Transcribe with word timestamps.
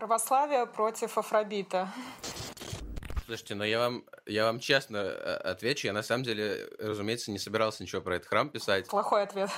Православие 0.00 0.64
против 0.64 1.18
Афробита. 1.18 1.92
Слушайте, 3.26 3.54
но 3.54 3.66
я 3.66 3.78
вам, 3.80 4.04
я 4.24 4.46
вам 4.46 4.58
честно 4.58 4.96
э, 4.96 5.34
отвечу, 5.44 5.88
я 5.88 5.92
на 5.92 6.02
самом 6.02 6.24
деле, 6.24 6.70
разумеется, 6.78 7.30
не 7.30 7.38
собирался 7.38 7.82
ничего 7.82 8.00
про 8.00 8.16
этот 8.16 8.26
храм 8.26 8.48
писать. 8.48 8.88
Плохой 8.88 9.24
ответ. 9.24 9.50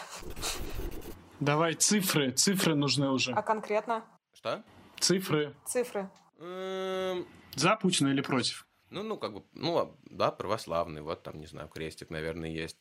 Давай 1.38 1.74
цифры, 1.74 2.32
цифры 2.32 2.74
нужны 2.74 3.08
уже. 3.08 3.30
А 3.34 3.42
конкретно? 3.42 4.04
Что? 4.34 4.64
Цифры. 4.98 5.54
Цифры. 5.64 6.10
За 6.38 7.76
Путина 7.80 8.08
или 8.08 8.20
против? 8.20 8.66
Ну, 8.90 9.04
ну, 9.04 9.18
как 9.18 9.34
бы, 9.34 9.44
ну, 9.54 9.96
да, 10.06 10.32
православный, 10.32 11.02
вот 11.02 11.22
там, 11.22 11.38
не 11.38 11.46
знаю, 11.46 11.68
крестик, 11.68 12.10
наверное, 12.10 12.50
есть. 12.50 12.78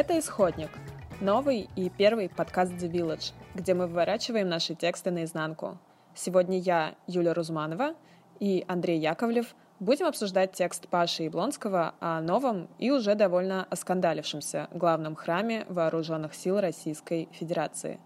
Это 0.00 0.18
«Исходник»— 0.18 0.70
новый 1.20 1.68
и 1.76 1.90
первый 1.90 2.30
подкаст 2.30 2.72
The 2.72 2.90
Village, 2.90 3.34
где 3.54 3.74
мы 3.74 3.86
выворачиваем 3.86 4.48
наши 4.48 4.74
тексты 4.74 5.10
наизнанку. 5.10 5.76
Сегодня 6.14 6.58
я, 6.58 6.94
Юля 7.06 7.34
Рузманова, 7.34 7.94
и 8.38 8.64
Андрей 8.66 8.98
Яковлев 8.98 9.54
будем 9.78 10.06
обсуждать 10.06 10.52
текст 10.52 10.88
Паши 10.88 11.24
Яблонского 11.24 11.92
о 12.00 12.22
новом 12.22 12.70
и 12.78 12.90
уже 12.90 13.14
довольно 13.14 13.66
оскандалившемся 13.68 14.68
главном 14.72 15.16
храме 15.16 15.66
Вооруженных 15.68 16.34
сил 16.34 16.60
Российской 16.60 17.28
Федерации. 17.32 18.00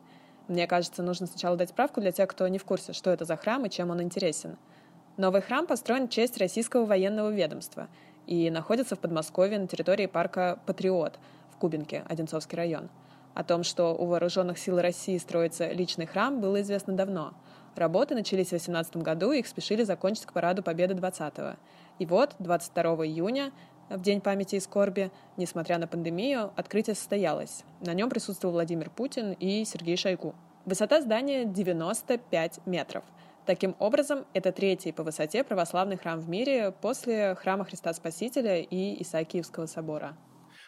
Мне 0.48 0.67
кажется, 0.67 1.05
нужно 1.05 1.29
сначала 1.29 1.56
дать 1.56 1.69
справку 1.69 2.01
для 2.01 2.11
тех, 2.11 2.29
кто 2.29 2.48
не 2.48 2.58
в 2.58 2.64
курсе, 2.64 2.92
что 2.92 3.11
это 3.11 3.25
за 3.25 3.36
храм 3.36 3.67
и 3.67 3.70
чем 3.70 3.91
он 3.91 4.03
интересен. 4.03 4.58
Новый 5.17 5.42
храм 5.42 5.64
построен 5.64 6.08
в 6.08 6.11
честь 6.11 6.39
российского 6.39 6.86
военного 6.86 7.31
ведомства 7.31 7.86
и 8.27 8.51
находится 8.51 8.97
в 8.97 8.98
Подмосковье 8.98 9.61
на 9.61 9.69
территории 9.69 10.06
парка 10.06 10.58
«Патриот» 10.67 11.20
в 11.55 11.56
Кубинке, 11.56 12.05
Одинцовский 12.08 12.56
район. 12.56 12.91
О 13.34 13.42
том, 13.42 13.64
что 13.64 13.94
у 13.94 14.06
вооруженных 14.06 14.58
сил 14.58 14.80
России 14.80 15.19
строится 15.19 15.70
личный 15.72 16.06
храм, 16.06 16.41
было 16.41 16.61
известно 16.61 16.92
давно. 16.92 17.33
Работы 17.74 18.14
начались 18.14 18.48
в 18.48 18.50
2018 18.50 18.96
году, 18.98 19.33
и 19.33 19.41
их 19.41 19.46
спешили 19.48 19.83
закончить 19.83 20.27
к 20.27 20.33
параду 20.33 20.62
Победы 20.62 20.94
20-го. 20.94 21.56
И 21.98 22.06
вот, 22.06 22.36
22 22.38 23.06
июня, 23.06 23.50
в 23.91 24.00
День 24.00 24.20
памяти 24.20 24.56
и 24.56 24.61
скорби, 24.61 25.11
несмотря 25.36 25.78
на 25.78 25.86
пандемию, 25.86 26.52
открытие 26.56 26.94
состоялось. 26.94 27.64
На 27.80 27.92
нем 27.92 28.08
присутствовал 28.08 28.55
Владимир 28.55 28.91
Путин 28.91 29.33
и 29.33 29.64
Сергей 29.64 29.96
Шойгу. 29.96 30.34
Высота 30.64 31.00
здания 31.00 31.44
95 31.44 32.61
метров. 32.66 33.05
Таким 33.44 33.77
образом, 33.78 34.24
это 34.33 34.52
третий 34.52 34.92
по 34.92 35.02
высоте 35.02 35.44
православный 35.44 35.98
храм 35.98 36.18
в 36.18 36.28
мире 36.28 36.72
после 36.80 37.34
храма 37.34 37.64
Христа 37.64 37.92
Спасителя 37.92 38.61
и 38.61 39.02
Исаакиевского 39.02 39.66
собора. 39.66 40.16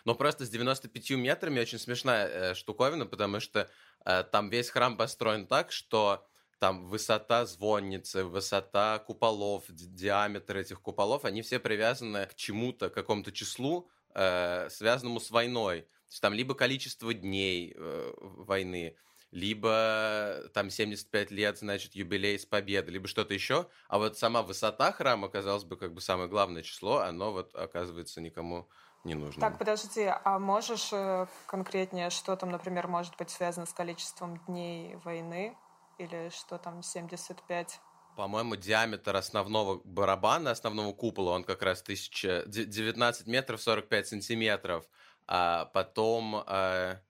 Но 0.06 0.14
просто 0.14 0.46
с 0.46 0.48
95 0.50 1.10
метрами 1.10 1.58
очень 1.58 1.80
смешная 1.80 2.28
э, 2.28 2.54
штуковина, 2.54 3.06
потому 3.06 3.40
что 3.40 3.68
э, 4.04 4.22
там 4.22 4.48
весь 4.50 4.70
храм 4.70 4.96
построен 4.96 5.48
так, 5.48 5.72
что 5.72 6.24
там 6.60 6.86
высота 6.86 7.44
звонницы, 7.44 8.22
высота 8.22 9.00
куполов, 9.00 9.64
ди- 9.68 9.86
диаметр 9.86 10.58
этих 10.58 10.80
куполов, 10.80 11.24
они 11.24 11.42
все 11.42 11.58
привязаны 11.58 12.26
к 12.26 12.36
чему-то, 12.36 12.88
к 12.88 12.94
какому-то 12.94 13.32
числу, 13.32 13.90
э, 14.14 14.68
связанному 14.70 15.18
с 15.18 15.32
войной. 15.32 15.82
То 15.82 16.10
есть 16.10 16.22
там 16.22 16.34
либо 16.34 16.54
количество 16.54 17.12
дней 17.12 17.74
э, 17.76 18.12
войны, 18.20 18.96
либо 19.36 20.48
там 20.54 20.70
75 20.70 21.30
лет, 21.30 21.58
значит, 21.58 21.94
юбилей 21.94 22.38
с 22.38 22.46
победы, 22.46 22.90
либо 22.90 23.06
что-то 23.06 23.34
еще. 23.34 23.66
А 23.86 23.98
вот 23.98 24.16
сама 24.16 24.42
высота 24.42 24.92
храма, 24.92 25.28
казалось 25.28 25.64
бы, 25.64 25.76
как 25.76 25.92
бы 25.92 26.00
самое 26.00 26.26
главное 26.26 26.62
число, 26.62 27.00
оно 27.00 27.32
вот 27.32 27.54
оказывается 27.54 28.22
никому 28.22 28.66
не 29.04 29.14
нужно. 29.14 29.42
Так, 29.42 29.58
подожди, 29.58 30.10
а 30.24 30.38
можешь 30.38 30.88
э, 30.90 31.26
конкретнее, 31.46 32.08
что 32.08 32.34
там, 32.34 32.48
например, 32.48 32.88
может 32.88 33.14
быть 33.18 33.28
связано 33.28 33.66
с 33.66 33.74
количеством 33.74 34.38
дней 34.46 34.96
войны? 35.04 35.54
Или 35.98 36.30
что 36.30 36.56
там 36.56 36.82
75? 36.82 37.78
По-моему, 38.16 38.56
диаметр 38.56 39.16
основного 39.16 39.82
барабана, 39.84 40.50
основного 40.50 40.94
купола, 40.94 41.32
он 41.32 41.44
как 41.44 41.60
раз 41.60 41.82
1000, 41.82 42.44
де- 42.46 42.64
19 42.64 43.26
метров 43.26 43.60
45 43.60 44.08
сантиметров. 44.08 44.86
А 45.26 45.66
потом 45.66 46.42
э, 46.46 47.00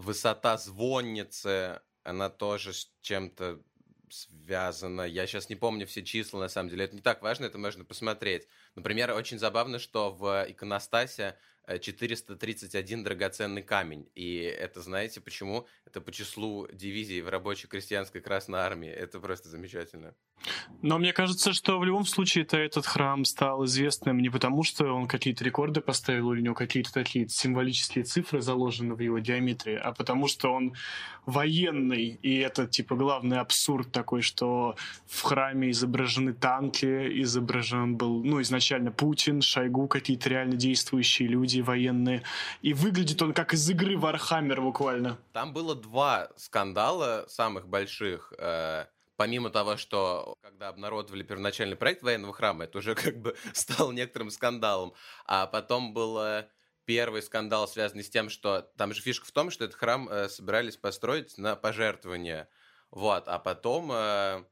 высота 0.00 0.56
звонницы, 0.56 1.80
она 2.02 2.30
тоже 2.30 2.72
с 2.72 2.90
чем-то 3.02 3.60
связана. 4.08 5.02
Я 5.02 5.26
сейчас 5.26 5.48
не 5.48 5.56
помню 5.56 5.86
все 5.86 6.02
числа, 6.02 6.40
на 6.40 6.48
самом 6.48 6.70
деле. 6.70 6.84
Это 6.84 6.96
не 6.96 7.02
так 7.02 7.22
важно, 7.22 7.44
это 7.44 7.58
можно 7.58 7.84
посмотреть. 7.84 8.48
Например, 8.74 9.12
очень 9.12 9.38
забавно, 9.38 9.78
что 9.78 10.10
в 10.10 10.46
иконостасе 10.48 11.38
431 11.80 13.04
драгоценный 13.04 13.62
камень. 13.62 14.08
И 14.14 14.36
это, 14.36 14.80
знаете, 14.80 15.20
почему? 15.20 15.66
Это 15.86 16.00
по 16.00 16.12
числу 16.12 16.66
дивизий 16.72 17.20
в 17.20 17.28
рабочей 17.28 17.68
крестьянской 17.68 18.20
Красной 18.20 18.60
Армии. 18.60 18.88
Это 18.88 19.20
просто 19.20 19.48
замечательно. 19.48 20.14
Но 20.82 20.98
мне 20.98 21.12
кажется, 21.12 21.52
что 21.52 21.78
в 21.78 21.84
любом 21.84 22.06
случае-то 22.06 22.56
этот 22.56 22.86
храм 22.86 23.24
стал 23.24 23.64
известным 23.66 24.20
не 24.20 24.30
потому, 24.30 24.62
что 24.62 24.86
он 24.86 25.06
какие-то 25.06 25.44
рекорды 25.44 25.80
поставил, 25.80 26.32
или 26.32 26.40
у 26.40 26.44
него 26.44 26.54
какие-то 26.54 26.92
такие 26.92 27.28
символические 27.28 28.04
цифры 28.04 28.40
заложены 28.40 28.94
в 28.94 29.00
его 29.00 29.18
диаметре, 29.18 29.76
а 29.76 29.92
потому 29.92 30.26
что 30.26 30.52
он 30.52 30.74
военный, 31.26 32.18
и 32.22 32.38
это 32.38 32.66
типа 32.66 32.96
главный 32.96 33.38
абсурд 33.38 33.92
такой, 33.92 34.22
что 34.22 34.76
в 35.06 35.22
храме 35.22 35.70
изображены 35.70 36.32
танки, 36.32 37.20
изображен 37.20 37.96
был, 37.96 38.24
ну, 38.24 38.40
изначально 38.40 38.90
Путин, 38.90 39.42
Шойгу, 39.42 39.86
какие-то 39.88 40.30
реально 40.30 40.56
действующие 40.56 41.28
люди 41.28 41.49
военные, 41.58 42.22
и 42.62 42.72
выглядит 42.72 43.20
он 43.22 43.34
как 43.34 43.52
из 43.54 43.68
игры 43.68 43.98
Warhammer 43.98 44.60
буквально. 44.60 45.18
Там 45.32 45.52
было 45.52 45.74
два 45.74 46.30
скандала 46.36 47.24
самых 47.28 47.68
больших. 47.68 48.32
э, 48.38 48.86
Помимо 49.20 49.50
того, 49.50 49.76
что 49.76 50.38
когда 50.40 50.68
обнародовали 50.68 51.22
первоначальный 51.22 51.76
проект 51.76 52.02
военного 52.02 52.32
храма, 52.32 52.64
это 52.64 52.78
уже 52.78 52.94
как 52.94 53.20
бы 53.20 53.36
стало 53.52 53.92
некоторым 53.92 54.30
скандалом. 54.30 54.94
А 55.26 55.46
потом 55.46 55.92
был 55.92 56.18
э, 56.20 56.48
первый 56.86 57.20
скандал, 57.20 57.68
связанный 57.68 58.02
с 58.02 58.08
тем, 58.08 58.30
что 58.30 58.62
там 58.78 58.94
же 58.94 59.02
фишка 59.02 59.26
в 59.26 59.30
том, 59.30 59.50
что 59.50 59.64
этот 59.66 59.76
храм 59.76 60.08
э, 60.08 60.30
собирались 60.30 60.78
построить 60.78 61.36
на 61.36 61.54
пожертвование. 61.54 62.48
Вот, 62.90 63.28
а 63.28 63.38
потом, 63.38 63.92
э, 63.92 64.42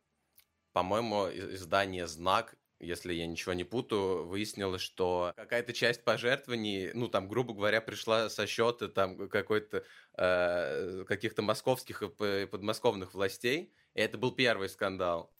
по-моему, 0.74 1.30
издание 1.30 2.06
«Знак» 2.06 2.54
если 2.80 3.12
я 3.12 3.26
ничего 3.26 3.52
не 3.52 3.64
путаю, 3.64 4.26
выяснилось, 4.26 4.82
что 4.82 5.32
какая-то 5.36 5.72
часть 5.72 6.04
пожертвований, 6.04 6.92
ну, 6.94 7.08
там, 7.08 7.28
грубо 7.28 7.54
говоря, 7.54 7.80
пришла 7.80 8.28
со 8.30 8.46
счета 8.46 8.88
там 8.88 9.28
какой-то 9.28 9.84
э, 10.16 11.04
каких-то 11.06 11.42
московских 11.42 12.02
и 12.02 12.46
подмосковных 12.46 13.14
властей, 13.14 13.72
и 13.94 14.00
это 14.00 14.18
был 14.18 14.32
первый 14.32 14.68
скандал. 14.68 15.30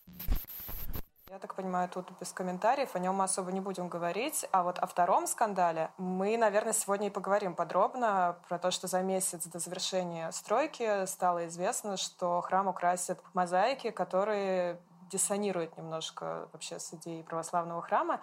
Я 1.31 1.38
так 1.38 1.54
понимаю, 1.54 1.88
тут 1.88 2.10
без 2.19 2.32
комментариев, 2.32 2.97
о 2.97 2.99
нем 2.99 3.15
мы 3.15 3.25
особо 3.25 3.53
не 3.53 3.60
будем 3.60 3.88
говорить. 3.88 4.47
А 4.50 4.62
вот 4.62 4.78
о 4.78 4.87
втором 4.87 5.26
скандале 5.26 5.91
мы, 5.99 6.37
наверное, 6.38 6.72
сегодня 6.72 7.09
и 7.09 7.10
поговорим 7.10 7.55
подробно 7.55 8.38
про 8.49 8.59
то, 8.59 8.70
что 8.70 8.88
за 8.88 9.03
месяц 9.03 9.47
до 9.47 9.59
завершения 9.59 10.32
стройки 10.32 11.06
стало 11.06 11.47
известно, 11.47 11.97
что 11.97 12.41
храм 12.41 12.66
украсят 12.66 13.20
мозаики, 13.34 13.91
которые 13.91 14.81
диссонируют 15.10 15.76
немножко 15.76 16.48
вообще 16.52 16.78
с 16.78 16.93
идеей 16.94 17.22
православного 17.22 17.82
храма. 17.82 18.20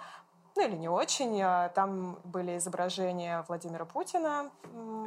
Ну 0.55 0.65
или 0.65 0.75
не 0.75 0.87
очень. 0.87 1.41
А 1.41 1.69
Там 1.69 2.17
были 2.23 2.57
изображения 2.57 3.43
Владимира 3.47 3.85
Путина. 3.85 4.49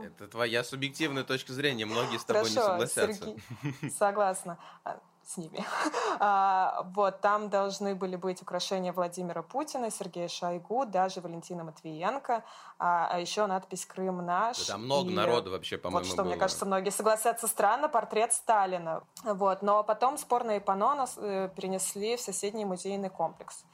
Это 0.04 0.28
твоя 0.28 0.62
субъективная 0.62 1.24
точка 1.24 1.52
зрения, 1.52 1.86
многие 1.86 2.18
с 2.18 2.24
тобой 2.24 2.50
не 2.50 2.56
Хорошо, 2.56 2.70
согласятся. 2.86 3.24
Сергей- 3.24 3.90
Согласна 3.90 4.58
А, 4.84 4.98
с 5.28 5.36
ними. 5.36 5.64
А, 6.20 6.82
Вот, 6.96 7.20
там 7.20 7.48
должны 7.48 7.94
были 7.94 8.16
быть 8.16 8.42
украшения 8.42 8.92
Владимира 8.92 9.42
Путина, 9.42 9.88
Сергея 9.90 10.26
Шойгу, 10.26 10.84
даже 10.84 11.20
Валентина 11.20 11.62
Матвиенко, 11.62 12.42
а 12.78 13.08
а 13.08 13.20
еще 13.20 13.46
надпись 13.46 13.86
«Крым 13.86 14.24
наш». 14.26 14.66
Да 14.66 14.72
Там 14.72 14.84
много 14.84 15.10
И 15.10 15.14
народу 15.14 15.50
вообще, 15.52 15.76
Вот 15.76 15.82
по-моему, 15.82 16.10
что, 16.10 16.24
мне 16.24 16.32
было. 16.32 16.40
кажется, 16.40 16.66
многие 16.66 16.90
согласятся 16.90 17.46
странно, 17.46 17.88
портрет 17.88 18.32
Сталина. 18.32 19.04
Вот, 19.22 19.62
но 19.62 19.84
потом 19.84 20.18
спорное 20.18 20.58
панно 20.60 20.94
нас 20.96 21.14
э, 21.18 21.50
перенесли 21.54 22.16
в 22.16 22.20
соседний 22.20 22.64
музейный 22.64 23.10
комплекс. 23.10 23.64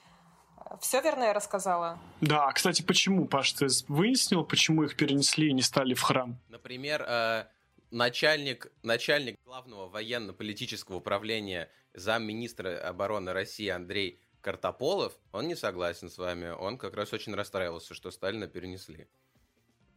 Все 0.81 1.01
верно 1.01 1.25
я 1.25 1.33
рассказала? 1.33 1.99
Да, 2.21 2.51
кстати, 2.53 2.83
почему, 2.83 3.27
Паш, 3.27 3.53
ты 3.53 3.67
выяснил, 3.89 4.45
почему 4.45 4.83
их 4.83 4.97
перенесли 4.97 5.49
и 5.49 5.53
не 5.53 5.63
стали 5.63 5.95
в 5.95 6.03
храм? 6.03 6.37
Например, 6.49 7.05
э, 7.09 7.45
начальник, 7.95 8.73
начальник 8.83 9.39
главного 9.45 9.89
военно-политического 9.89 10.97
управления 10.97 11.71
замминистра 11.95 12.79
обороны 12.81 13.33
России 13.33 13.69
Андрей 13.69 14.21
Картополов, 14.41 15.17
он 15.33 15.49
не 15.49 15.55
согласен 15.55 16.11
с 16.11 16.19
вами. 16.19 16.49
Он 16.51 16.77
как 16.77 16.95
раз 16.95 17.13
очень 17.13 17.35
расстраивался, 17.35 17.95
что 17.95 18.11
Сталина 18.11 18.47
перенесли. 18.47 19.09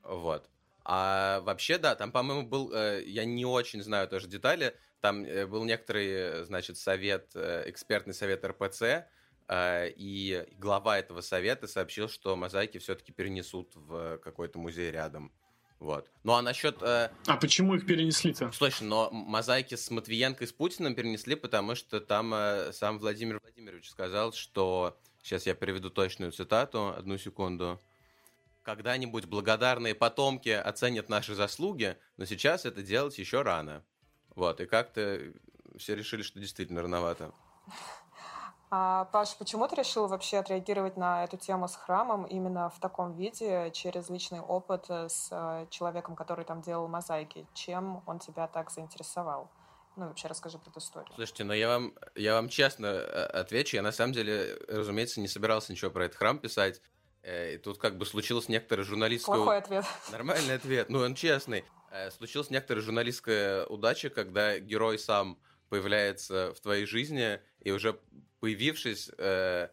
Вот. 0.04 0.50
А 0.86 1.42
вообще, 1.42 1.78
да, 1.78 1.96
там, 1.96 2.14
по-моему, 2.14 2.48
был, 2.48 2.72
э, 2.72 3.04
я 3.06 3.26
не 3.26 3.46
очень 3.46 3.84
знаю 3.84 4.08
тоже 4.08 4.28
детали, 4.28 4.74
там 5.02 5.26
э, 5.26 5.46
был 5.46 5.66
некоторый, 5.66 6.46
значит, 6.46 6.78
совет, 6.78 7.32
э, 7.36 7.64
экспертный 7.66 8.14
совет 8.14 8.46
РПЦ, 8.46 9.06
и 9.50 10.46
глава 10.58 11.00
этого 11.00 11.22
совета 11.22 11.68
сообщил, 11.68 12.10
что 12.10 12.36
мозаики 12.36 12.80
все-таки 12.80 13.14
перенесут 13.14 13.72
в 13.76 14.18
какой-то 14.18 14.60
музей 14.60 14.92
рядом. 14.92 15.32
Вот. 15.80 16.10
Ну 16.24 16.34
а 16.34 16.42
насчет... 16.42 16.82
Э... 16.82 17.12
А 17.28 17.38
почему 17.38 17.76
их 17.76 17.86
перенесли-то? 17.86 18.52
Слушай, 18.52 18.84
но 18.84 19.10
мозаики 19.12 19.76
с 19.76 19.92
Матвиенко 19.92 20.44
и 20.44 20.48
с 20.48 20.52
Путиным 20.52 20.96
перенесли, 20.96 21.36
потому 21.36 21.76
что 21.76 22.00
там 22.02 22.34
э, 22.34 22.72
сам 22.74 23.00
Владимир 23.00 23.40
Владимирович 23.40 23.90
сказал, 23.90 24.34
что... 24.34 24.98
Сейчас 25.24 25.46
я 25.46 25.56
приведу 25.56 25.90
точную 25.90 26.32
цитату, 26.32 26.96
одну 26.98 27.18
секунду. 27.18 27.82
Когда-нибудь 28.64 29.26
благодарные 29.26 29.94
потомки 29.94 30.48
оценят 30.48 31.10
наши 31.10 31.36
заслуги, 31.36 31.98
но 32.16 32.24
сейчас 32.24 32.66
это 32.66 32.82
делать 32.82 33.18
еще 33.18 33.42
рано. 33.42 33.84
Вот, 34.36 34.62
и 34.62 34.66
как-то 34.66 35.34
все 35.78 35.96
решили, 35.96 36.22
что 36.22 36.40
действительно 36.40 36.82
рановато. 36.82 37.34
А, 38.70 39.06
Паш, 39.06 39.38
почему 39.38 39.68
ты 39.68 39.76
решил 39.78 40.08
вообще 40.08 40.38
отреагировать 40.38 40.98
на 40.98 41.24
эту 41.24 41.38
тему 41.38 41.70
с 41.70 41.76
храмом 41.76 42.26
именно 42.26 42.70
в 42.70 42.80
таком 42.80 43.14
виде, 43.14 43.72
через 43.72 44.10
личный 44.10 44.42
опыт 44.42 44.86
э, 44.90 45.08
с 45.08 45.30
э, 45.32 45.68
человеком, 45.70 46.18
который 46.18 46.44
там 46.44 46.62
делал 46.62 46.90
мозаики? 46.90 47.48
Чем 47.54 48.04
он 48.06 48.20
тебя 48.20 48.48
так 48.48 48.70
заинтересовал? 48.70 49.50
Ну, 49.96 50.08
вообще 50.08 50.28
расскажи 50.28 50.60
про 50.60 50.70
эту 50.70 50.80
историю. 50.80 51.12
Слушайте, 51.16 51.46
ну 51.46 51.54
я 51.54 51.70
вам, 51.70 51.94
я 52.16 52.34
вам 52.34 52.50
честно 52.50 52.88
э, 52.88 53.26
отвечу. 53.28 53.78
Я 53.78 53.84
на 53.84 53.94
самом 53.94 54.12
деле, 54.12 54.58
разумеется, 54.68 55.22
не 55.22 55.30
собирался 55.30 55.72
ничего 55.72 55.90
про 55.90 56.06
этот 56.06 56.18
храм 56.18 56.38
писать. 56.38 56.82
И 57.24 57.58
тут 57.58 57.78
как 57.78 57.98
бы 57.98 58.06
случилось 58.06 58.48
некоторое 58.48 58.84
журналистское... 58.84 59.36
Плохой 59.36 59.58
ответ. 59.58 59.86
Нормальный 60.12 60.56
ответ. 60.56 60.90
Ну, 60.90 61.00
он 61.00 61.16
честный. 61.16 61.66
Случилась 62.12 62.50
некоторая 62.50 62.84
журналистская 62.84 63.66
удача, 63.66 64.10
когда 64.10 64.60
герой 64.60 65.00
сам 65.00 65.38
появляется 65.70 66.54
в 66.54 66.60
твоей 66.60 66.86
жизни, 66.86 67.40
и 67.60 67.72
уже 67.72 68.00
появившись, 68.40 69.10
э, 69.18 69.70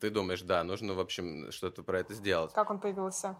ты 0.00 0.10
думаешь, 0.10 0.42
да, 0.42 0.64
нужно, 0.64 0.94
в 0.94 1.00
общем, 1.00 1.50
что-то 1.52 1.82
про 1.82 2.00
это 2.00 2.14
сделать. 2.14 2.52
Как 2.52 2.70
он 2.70 2.80
появился? 2.80 3.36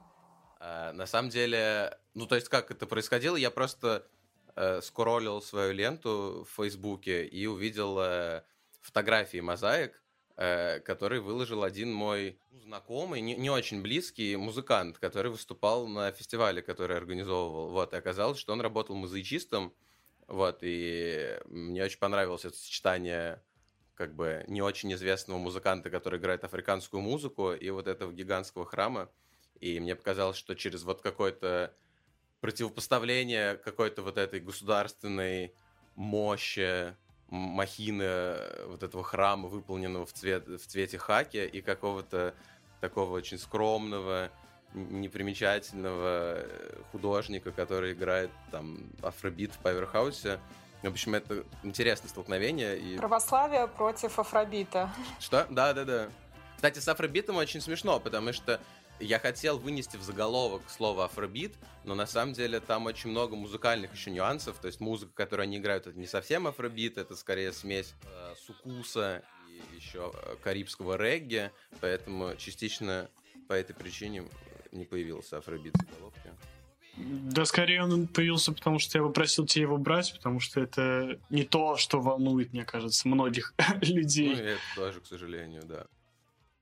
Э, 0.61 0.93
на 0.93 1.07
самом 1.07 1.31
деле, 1.31 1.99
ну, 2.15 2.27
то 2.27 2.35
есть, 2.35 2.49
как 2.49 2.71
это 2.71 2.87
происходило, 2.87 3.37
я 3.37 3.51
просто 3.51 4.07
э, 4.55 4.81
скроллил 4.81 5.43
свою 5.43 5.73
ленту 5.73 6.47
в 6.49 6.57
Фейсбуке 6.57 7.27
и 7.27 7.47
увидел 7.47 7.99
э, 8.01 8.43
фотографии 8.81 9.41
мозаик, 9.41 10.03
э, 10.37 10.81
который 10.81 11.21
выложил 11.21 11.63
один 11.63 11.93
мой 11.93 12.39
знакомый, 12.51 13.21
не, 13.21 13.37
не 13.37 13.51
очень 13.51 13.83
близкий 13.83 14.37
музыкант, 14.37 14.99
который 14.99 15.31
выступал 15.31 15.87
на 15.87 16.13
фестивале, 16.13 16.63
который 16.63 16.97
организовывал. 16.97 17.71
Вот, 17.71 17.93
и 17.93 17.97
оказалось, 17.97 18.39
что 18.39 18.53
он 18.53 18.61
работал 18.61 18.97
музычистом, 18.97 19.75
вот, 20.27 20.59
и 20.63 21.39
мне 21.47 21.85
очень 21.85 21.99
понравилось 21.99 22.45
это 22.45 22.57
сочетание 22.57 23.43
как 23.95 24.15
бы 24.15 24.45
не 24.47 24.61
очень 24.61 24.93
известного 24.93 25.39
музыканта, 25.39 25.89
который 25.89 26.19
играет 26.19 26.45
африканскую 26.45 27.01
музыку, 27.01 27.53
и 27.53 27.71
вот 27.71 27.89
этого 27.89 28.13
гигантского 28.13 28.67
храма. 28.67 29.11
И 29.61 29.81
мне 29.81 29.97
показалось, 29.97 30.37
что 30.37 30.55
через 30.55 30.83
вот 30.83 31.01
какое-то 31.01 31.75
противопоставление 32.41 33.57
какой-то 33.57 34.03
вот 34.03 34.19
этой 34.19 34.41
государственной 34.41 35.55
мощи, 35.95 36.95
махины 37.29 38.37
вот 38.67 38.83
этого 38.83 39.03
храма, 39.03 39.49
выполненного 39.49 40.05
в, 40.05 40.13
цвет, 40.13 40.47
в 40.47 40.67
цвете 40.67 40.99
хаки, 40.99 41.45
и 41.45 41.63
какого-то 41.63 42.35
такого 42.81 43.17
очень 43.17 43.39
скромного, 43.39 44.31
непримечательного 44.75 46.45
художника, 46.93 47.53
который 47.53 47.93
играет 47.93 48.31
там 48.51 48.91
афробит 49.03 49.53
в 49.53 49.59
паверхаусе, 49.59 50.39
в 50.83 50.87
общем, 50.87 51.15
это 51.15 51.45
интересное 51.63 52.09
столкновение. 52.09 52.79
И... 52.79 52.97
Православие 52.97 53.67
против 53.67 54.19
афробита. 54.19 54.91
Что? 55.19 55.47
Да, 55.51 55.73
да, 55.73 55.85
да. 55.85 56.09
Кстати, 56.55 56.79
с 56.79 56.89
афробитом 56.89 57.37
очень 57.37 57.61
смешно, 57.61 57.99
потому 57.99 58.33
что 58.33 58.61
я 59.01 59.19
хотел 59.19 59.59
вынести 59.59 59.97
в 59.97 60.03
заголовок 60.03 60.63
слово 60.69 61.05
афробит, 61.05 61.55
но 61.85 61.95
на 61.95 62.07
самом 62.07 62.33
деле 62.33 62.61
там 62.61 62.87
очень 62.87 63.11
много 63.11 63.37
музыкальных 63.37 63.93
еще 63.95 64.11
нюансов. 64.11 64.59
То 64.59 64.69
есть 64.69 64.81
музыка, 64.81 65.13
которую 65.15 65.45
они 65.45 65.59
играют, 65.59 65.87
это 65.87 65.99
не 65.99 66.07
совсем 66.07 66.47
афробит, 66.47 66.97
это 66.97 67.15
скорее 67.17 67.53
смесь 67.53 67.95
э, 68.05 68.35
сукуса 68.47 69.23
и 69.49 69.77
еще 69.77 70.13
э, 70.15 70.37
карибского 70.43 70.97
регги. 70.97 71.51
Поэтому 71.81 72.37
частично 72.37 73.11
по 73.49 73.53
этой 73.53 73.75
причине 73.75 74.25
не 74.77 74.85
появился 74.85 75.39
афробит 75.39 75.75
в 75.75 75.81
заголовке. 75.81 76.35
Да, 76.97 77.45
скорее 77.45 77.83
он 77.83 78.07
появился, 78.07 78.53
потому 78.53 78.79
что 78.79 78.99
я 78.99 79.05
попросил 79.05 79.45
тебя 79.45 79.63
его 79.63 79.77
брать, 79.77 80.15
потому 80.15 80.41
что 80.41 80.61
это 80.61 81.21
не 81.29 81.45
то, 81.45 81.77
что 81.77 82.01
волнует, 82.01 82.53
мне 82.53 82.65
кажется, 82.65 83.07
многих 83.09 83.53
людей. 83.83 84.35
Ну, 84.35 84.43
и 84.43 84.47
это 84.47 84.61
тоже, 84.75 85.01
к 85.01 85.07
сожалению, 85.07 85.63
да. 85.65 85.87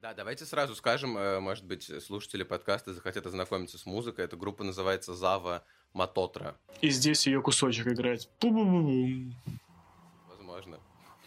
Да, 0.01 0.13
давайте 0.13 0.45
сразу 0.45 0.75
скажем, 0.75 1.17
э, 1.17 1.41
может 1.41 1.65
быть, 1.65 1.91
слушатели 2.05 2.43
подкаста 2.43 2.93
захотят 2.93 3.25
ознакомиться 3.27 3.79
с 3.79 3.87
музыкой. 3.87 4.27
Эта 4.27 4.37
группа 4.37 4.65
называется 4.65 5.15
Зава 5.15 5.65
Матотра. 5.95 6.57
И 6.83 6.91
здесь 6.91 7.27
ее 7.27 7.41
кусочек 7.41 7.87
играет. 7.87 8.29
Пу-бу-бу-бум. 8.39 9.35
Возможно. 10.29 10.79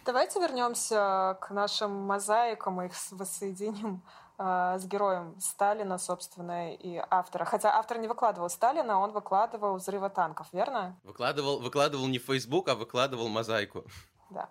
Давайте 0.06 0.40
вернемся 0.40 1.38
к 1.42 1.50
нашим 1.50 1.92
мозаикам 1.92 2.82
и 2.82 2.86
их 2.86 2.94
воссоединим 3.12 4.04
с 4.38 4.86
героем 4.86 5.36
Сталина, 5.40 5.98
собственно, 5.98 6.74
и 6.74 7.02
автора. 7.10 7.46
Хотя 7.46 7.76
автор 7.76 7.98
не 7.98 8.08
выкладывал 8.08 8.50
Сталина, 8.50 9.00
он 9.00 9.12
выкладывал 9.12 9.78
взрывы 9.78 10.10
танков, 10.10 10.48
верно? 10.52 10.96
Выкладывал, 11.04 11.60
выкладывал 11.60 12.08
не 12.08 12.20
в 12.20 12.24
Facebook, 12.26 12.70
а 12.70 12.76
выкладывал 12.76 13.30
мозаику. 13.30 13.84
Да. 14.30 14.50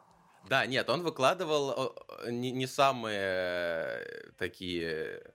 Да, 0.48 0.66
нет, 0.66 0.88
он 0.90 1.02
выкладывал 1.02 1.94
не, 2.28 2.50
не 2.52 2.66
самые 2.66 3.18
э, 3.20 4.30
такие 4.38 5.34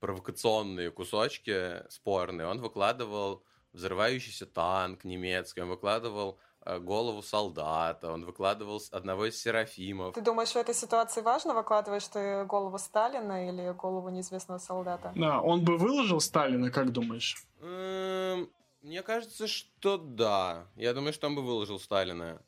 провокационные 0.00 0.90
кусочки 0.90 1.88
спорные. 1.88 2.48
Он 2.48 2.60
выкладывал 2.60 3.44
взрывающийся 3.72 4.46
танк 4.46 5.04
немецкий, 5.04 5.60
он 5.60 5.68
выкладывал 5.68 6.38
Э, 6.38 6.51
голову 6.80 7.22
солдата, 7.22 8.12
он 8.12 8.24
выкладывал 8.24 8.80
одного 8.90 9.26
из 9.26 9.40
серафимов. 9.40 10.14
Ты 10.14 10.20
думаешь, 10.20 10.52
в 10.52 10.56
этой 10.56 10.74
ситуации 10.74 11.20
важно, 11.20 11.54
выкладываешь 11.54 12.06
ты 12.06 12.44
голову 12.44 12.78
Сталина 12.78 13.48
или 13.48 13.72
голову 13.72 14.08
неизвестного 14.10 14.58
солдата? 14.58 15.12
Да, 15.16 15.40
он 15.40 15.64
бы 15.64 15.76
выложил 15.76 16.20
Сталина, 16.20 16.70
как 16.70 16.92
думаешь? 16.92 17.46
Мне 17.60 19.02
кажется, 19.02 19.46
что 19.46 19.96
да. 19.96 20.66
Я 20.76 20.92
думаю, 20.94 21.12
что 21.12 21.28
он 21.28 21.36
бы 21.36 21.42
выложил 21.42 21.78
Сталина. 21.78 22.42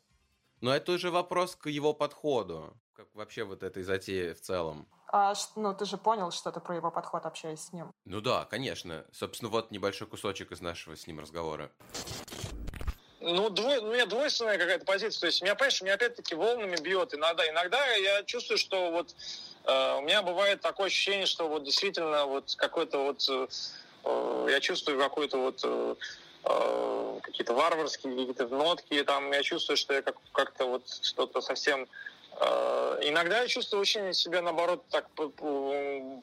Но 0.60 0.74
это 0.74 0.92
уже 0.92 1.10
вопрос 1.10 1.56
к 1.56 1.68
его 1.68 1.92
подходу, 1.92 2.76
как 2.94 3.06
вообще 3.14 3.44
вот 3.44 3.62
этой 3.62 3.82
затеи 3.82 4.32
в 4.32 4.40
целом. 4.40 4.88
А, 5.12 5.34
ну, 5.54 5.74
ты 5.74 5.84
же 5.84 5.96
понял 5.96 6.32
что-то 6.32 6.58
про 6.58 6.74
его 6.74 6.90
подход, 6.90 7.24
общаясь 7.26 7.60
с 7.60 7.72
ним. 7.72 7.92
Ну 8.04 8.20
да, 8.20 8.46
конечно. 8.46 9.04
Собственно, 9.12 9.50
вот 9.50 9.70
небольшой 9.70 10.08
кусочек 10.08 10.50
из 10.50 10.60
нашего 10.60 10.96
с 10.96 11.06
ним 11.06 11.20
разговора. 11.20 11.70
Ну, 13.26 13.48
двой, 13.48 13.78
у 13.78 13.92
меня 13.92 14.04
двойственная 14.04 14.58
какая-то 14.58 14.84
позиция. 14.84 15.20
То 15.20 15.26
есть, 15.26 15.40
меня, 15.40 15.54
понимаешь, 15.54 15.80
меня 15.80 15.94
опять-таки 15.94 16.34
волнами 16.34 16.76
бьет 16.76 17.14
иногда. 17.14 17.48
Иногда 17.48 17.82
я 17.94 18.22
чувствую, 18.24 18.58
что 18.58 18.90
вот 18.90 19.14
э, 19.64 19.94
у 19.96 20.02
меня 20.02 20.22
бывает 20.22 20.60
такое 20.60 20.88
ощущение, 20.88 21.24
что 21.24 21.48
вот 21.48 21.64
действительно 21.64 22.26
вот 22.26 22.54
какой-то 22.56 22.98
вот 22.98 23.26
э, 24.04 24.46
я 24.50 24.60
чувствую 24.60 24.98
какой-то 24.98 25.38
вот 25.38 25.60
э, 25.64 25.94
э, 26.44 27.18
какие-то 27.22 27.54
варварские 27.54 28.14
какие-то 28.14 28.46
нотки, 28.48 29.02
там 29.04 29.32
я 29.32 29.42
чувствую, 29.42 29.78
что 29.78 29.94
я 29.94 30.02
как- 30.02 30.16
как-то 30.32 30.66
вот 30.66 30.82
что-то 31.02 31.40
совсем 31.40 31.88
э, 32.40 32.74
Иногда 33.06 33.40
я 33.40 33.48
чувствую 33.48 33.80
очень 33.80 34.12
себя, 34.12 34.42
наоборот, 34.42 34.82
так 34.90 35.08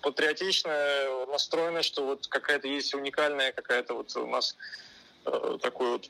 патриотично 0.02 1.26
настроено, 1.28 1.82
что 1.82 2.06
вот 2.06 2.28
какая-то 2.28 2.68
есть 2.68 2.94
уникальная 2.94 3.52
какая-то 3.52 3.96
вот 3.96 4.16
у 4.16 4.28
нас 4.28 4.56
э, 5.26 5.58
такой 5.62 5.92
вот 5.94 6.10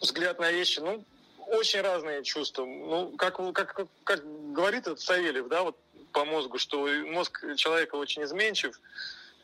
взгляд 0.00 0.38
на 0.38 0.50
вещи, 0.50 0.80
ну, 0.80 1.04
очень 1.48 1.80
разные 1.80 2.22
чувства. 2.22 2.64
Ну, 2.64 3.12
как, 3.16 3.36
как, 3.54 3.86
как, 4.04 4.52
говорит 4.52 4.82
этот 4.82 5.00
Савельев, 5.00 5.48
да, 5.48 5.62
вот 5.62 5.76
по 6.12 6.24
мозгу, 6.24 6.58
что 6.58 6.86
мозг 7.06 7.44
человека 7.56 7.96
очень 7.96 8.24
изменчив, 8.24 8.78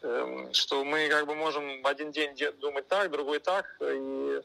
э, 0.03 0.49
что 0.53 0.85
мы 0.85 1.09
как 1.09 1.27
бы 1.27 1.35
можем 1.35 1.83
в 1.83 1.87
один 1.87 2.13
день 2.13 2.37
думать 2.61 2.89
так, 2.89 3.11
другой 3.11 3.39
так, 3.39 3.67
и, 3.81 4.41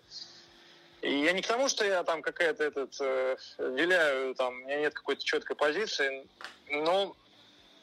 и 1.01 1.23
я 1.23 1.31
не 1.31 1.41
к 1.41 1.47
тому, 1.47 1.69
что 1.69 1.85
я 1.85 2.03
там 2.03 2.21
какая-то 2.21 2.63
этот 2.63 2.95
э, 2.99 3.37
виляю, 3.57 4.35
там, 4.35 4.53
у 4.53 4.65
меня 4.65 4.79
нет 4.79 4.93
какой-то 4.93 5.23
четкой 5.23 5.55
позиции, 5.55 6.27
но, 6.69 7.15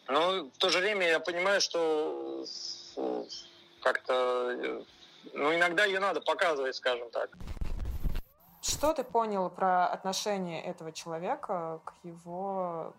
но 0.08 0.44
в 0.44 0.58
то 0.58 0.68
же 0.70 0.78
время 0.78 1.08
я 1.08 1.20
понимаю, 1.20 1.60
что 1.60 2.46
как-то, 3.82 4.84
ну, 5.32 5.54
иногда 5.54 5.84
ее 5.84 6.00
надо 6.00 6.20
показывать, 6.20 6.76
скажем 6.76 7.10
так. 7.10 7.30
Что 8.68 8.92
ты 8.92 9.04
понял 9.04 9.48
про 9.48 9.86
отношение 9.86 10.60
этого 10.64 10.90
человека 10.90 11.80
к 11.84 11.94
его 12.02 12.92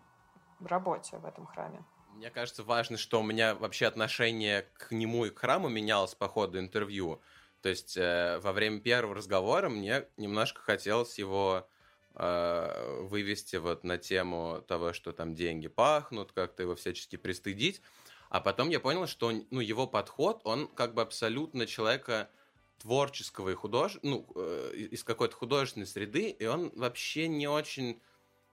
работе 0.60 1.18
в 1.18 1.26
этом 1.26 1.46
храме? 1.46 1.84
Мне 2.14 2.30
кажется, 2.30 2.62
важно, 2.62 2.96
что 2.96 3.20
у 3.20 3.22
меня 3.22 3.54
вообще 3.54 3.86
отношение 3.86 4.62
к 4.78 4.92
нему 4.92 5.26
и 5.26 5.30
к 5.30 5.38
храму 5.38 5.68
менялось 5.68 6.14
по 6.14 6.26
ходу 6.26 6.58
интервью. 6.58 7.20
То 7.60 7.68
есть 7.68 7.98
э, 7.98 8.38
во 8.42 8.52
время 8.52 8.80
первого 8.80 9.14
разговора 9.14 9.68
мне 9.68 10.06
немножко 10.16 10.62
хотелось 10.62 11.18
его 11.18 11.68
э, 12.14 13.00
вывести 13.02 13.56
вот 13.56 13.84
на 13.84 13.98
тему 13.98 14.64
того, 14.66 14.94
что 14.94 15.12
там 15.12 15.34
деньги 15.34 15.68
пахнут, 15.68 16.32
как-то 16.32 16.62
его 16.62 16.76
всячески 16.76 17.16
пристыдить. 17.16 17.82
А 18.30 18.40
потом 18.40 18.70
я 18.70 18.80
понял, 18.80 19.06
что 19.06 19.30
ну, 19.50 19.60
его 19.60 19.86
подход, 19.86 20.40
он 20.44 20.66
как 20.68 20.94
бы 20.94 21.02
абсолютно 21.02 21.66
человека 21.66 22.30
творческого 22.78 23.50
и 23.50 23.54
худож... 23.54 23.98
ну, 24.02 24.26
э, 24.34 24.72
из 24.90 25.04
какой-то 25.04 25.34
художественной 25.34 25.86
среды, 25.86 26.30
и 26.30 26.46
он 26.46 26.70
вообще 26.74 27.28
не 27.28 27.48
очень 27.48 28.00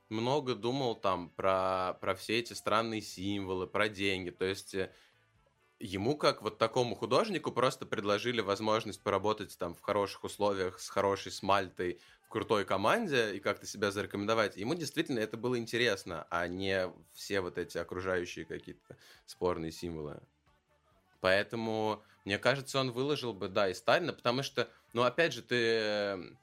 много 0.09 0.55
думал 0.55 0.95
там 0.95 1.29
про, 1.29 1.97
про 2.01 2.15
все 2.15 2.39
эти 2.39 2.53
странные 2.53 3.01
символы, 3.01 3.67
про 3.67 3.89
деньги. 3.89 4.29
То 4.29 4.45
есть 4.45 4.75
э, 4.75 4.91
ему, 5.79 6.17
как 6.17 6.41
вот 6.41 6.57
такому 6.57 6.95
художнику, 6.95 7.51
просто 7.51 7.85
предложили 7.85 8.41
возможность 8.41 9.01
поработать 9.01 9.57
там 9.57 9.73
в 9.73 9.81
хороших 9.81 10.23
условиях, 10.23 10.79
с 10.79 10.89
хорошей 10.89 11.31
смальтой, 11.31 11.99
в 12.23 12.29
крутой 12.29 12.65
команде 12.65 13.35
и 13.35 13.39
как-то 13.39 13.65
себя 13.65 13.91
зарекомендовать. 13.91 14.57
Ему 14.57 14.75
действительно 14.75 15.19
это 15.19 15.37
было 15.37 15.57
интересно, 15.57 16.27
а 16.29 16.47
не 16.47 16.91
все 17.13 17.41
вот 17.41 17.57
эти 17.57 17.77
окружающие 17.77 18.45
какие-то 18.45 18.97
спорные 19.25 19.71
символы. 19.71 20.21
Поэтому, 21.25 22.03
мне 22.23 22.37
кажется, 22.37 22.79
он 22.79 22.91
выложил 22.91 23.33
бы, 23.33 23.47
да, 23.47 23.67
и 23.67 23.73
Сталина, 23.73 24.13
потому 24.13 24.43
что, 24.43 24.69
ну, 24.93 25.01
опять 25.01 25.33
же, 25.33 25.41
ты, 25.41 26.37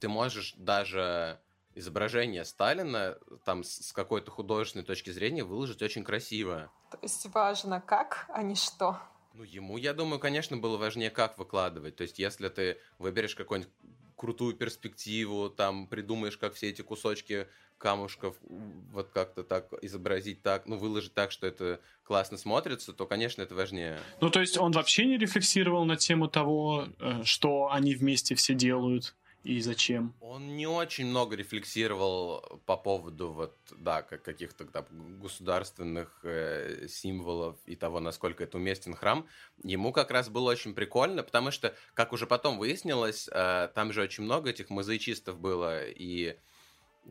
ты 0.00 0.08
можешь 0.08 0.54
даже 0.56 1.38
изображение 1.76 2.44
Сталина 2.44 3.16
там 3.44 3.62
с 3.62 3.92
какой-то 3.92 4.32
художественной 4.32 4.84
точки 4.84 5.10
зрения 5.10 5.44
выложить 5.44 5.80
очень 5.80 6.02
красиво. 6.02 6.72
То 6.90 6.98
есть 7.02 7.24
важно 7.32 7.80
как, 7.80 8.26
а 8.30 8.42
не 8.42 8.56
что. 8.56 8.98
Ну, 9.34 9.44
ему, 9.44 9.76
я 9.76 9.94
думаю, 9.94 10.18
конечно, 10.18 10.56
было 10.56 10.76
важнее, 10.76 11.10
как 11.10 11.38
выкладывать. 11.38 11.94
То 11.94 12.02
есть, 12.02 12.18
если 12.18 12.48
ты 12.48 12.78
выберешь 12.98 13.36
какую-нибудь 13.36 13.72
крутую 14.20 14.54
перспективу, 14.54 15.48
там 15.48 15.86
придумаешь, 15.86 16.36
как 16.36 16.52
все 16.52 16.68
эти 16.68 16.82
кусочки 16.82 17.46
камушков 17.78 18.36
вот 18.92 19.08
как-то 19.14 19.42
так 19.42 19.72
изобразить 19.80 20.42
так, 20.42 20.66
ну, 20.66 20.76
выложить 20.76 21.14
так, 21.14 21.32
что 21.32 21.46
это 21.46 21.80
классно 22.04 22.36
смотрится, 22.36 22.92
то, 22.92 23.06
конечно, 23.06 23.40
это 23.40 23.54
важнее. 23.54 23.98
Ну, 24.20 24.28
то 24.28 24.40
есть 24.40 24.58
он 24.58 24.72
вообще 24.72 25.06
не 25.06 25.16
рефлексировал 25.16 25.86
на 25.86 25.96
тему 25.96 26.28
того, 26.28 26.88
э, 26.98 27.22
что 27.24 27.70
они 27.72 27.94
вместе 27.94 28.34
все 28.34 28.52
делают? 28.52 29.14
И 29.42 29.60
зачем? 29.60 30.14
Он 30.20 30.56
не 30.56 30.66
очень 30.66 31.06
много 31.06 31.34
рефлексировал 31.34 32.60
по 32.66 32.76
поводу 32.76 33.32
вот, 33.32 33.56
да, 33.78 34.02
каких-то 34.02 34.64
да, 34.64 34.84
государственных 34.90 36.20
э, 36.24 36.86
символов 36.88 37.56
и 37.64 37.74
того, 37.74 38.00
насколько 38.00 38.44
это 38.44 38.58
уместен 38.58 38.94
храм. 38.94 39.26
Ему 39.62 39.92
как 39.92 40.10
раз 40.10 40.28
было 40.28 40.50
очень 40.50 40.74
прикольно, 40.74 41.22
потому 41.22 41.50
что, 41.50 41.74
как 41.94 42.12
уже 42.12 42.26
потом 42.26 42.58
выяснилось, 42.58 43.28
э, 43.32 43.68
там 43.74 43.92
же 43.92 44.02
очень 44.02 44.24
много 44.24 44.50
этих 44.50 44.68
мозаичистов 44.68 45.38
было, 45.38 45.86
и 45.86 46.36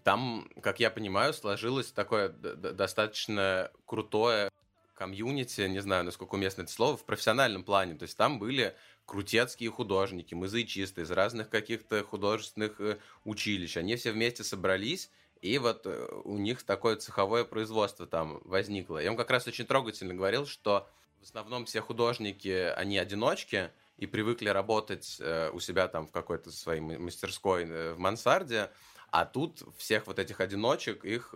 там, 0.04 0.48
как 0.62 0.80
я 0.80 0.92
понимаю, 0.92 1.34
сложилось 1.34 1.92
такое 1.92 2.30
достаточно 2.30 3.72
крутое 3.86 4.52
комьюнити, 4.94 5.62
не 5.62 5.80
знаю, 5.80 6.04
насколько 6.04 6.36
уместно 6.36 6.64
это 6.64 6.72
слово, 6.72 6.98
в 6.98 7.06
профессиональном 7.06 7.64
плане. 7.64 7.96
То 7.96 8.04
есть 8.04 8.18
там 8.18 8.38
были 8.38 8.76
крутецкие 9.10 9.72
художники, 9.72 10.36
мозаичисты 10.36 11.02
из 11.02 11.10
разных 11.10 11.50
каких-то 11.50 12.04
художественных 12.04 12.80
э, 12.80 13.00
училищ. 13.26 13.76
Они 13.76 13.96
все 13.96 14.12
вместе 14.12 14.44
собрались, 14.44 15.10
и 15.42 15.58
вот 15.58 15.82
э, 15.86 16.08
у 16.24 16.38
них 16.38 16.62
такое 16.62 16.96
цеховое 16.96 17.44
производство 17.44 18.06
там 18.06 18.40
возникло. 18.46 19.02
И 19.02 19.08
он 19.08 19.18
как 19.18 19.32
раз 19.32 19.48
очень 19.48 19.66
трогательно 19.66 20.14
говорил, 20.14 20.46
что 20.46 20.88
в 21.20 21.24
основном 21.24 21.66
все 21.66 21.82
художники, 21.82 22.72
они 22.78 23.00
одиночки, 23.00 23.72
и 23.98 24.06
привыкли 24.06 24.50
работать 24.50 25.18
э, 25.20 25.50
у 25.52 25.60
себя 25.60 25.88
там 25.88 26.06
в 26.06 26.12
какой-то 26.12 26.52
своей 26.52 26.80
мастерской 26.80 27.66
в 27.94 27.98
мансарде, 27.98 28.70
а 29.10 29.26
тут 29.26 29.64
всех 29.78 30.06
вот 30.06 30.20
этих 30.20 30.40
одиночек, 30.40 31.04
их 31.04 31.34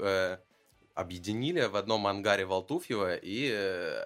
объединили 0.95 1.65
в 1.65 1.75
одном 1.75 2.07
ангаре 2.07 2.45
Валтуфьева, 2.45 3.15
и 3.15 3.51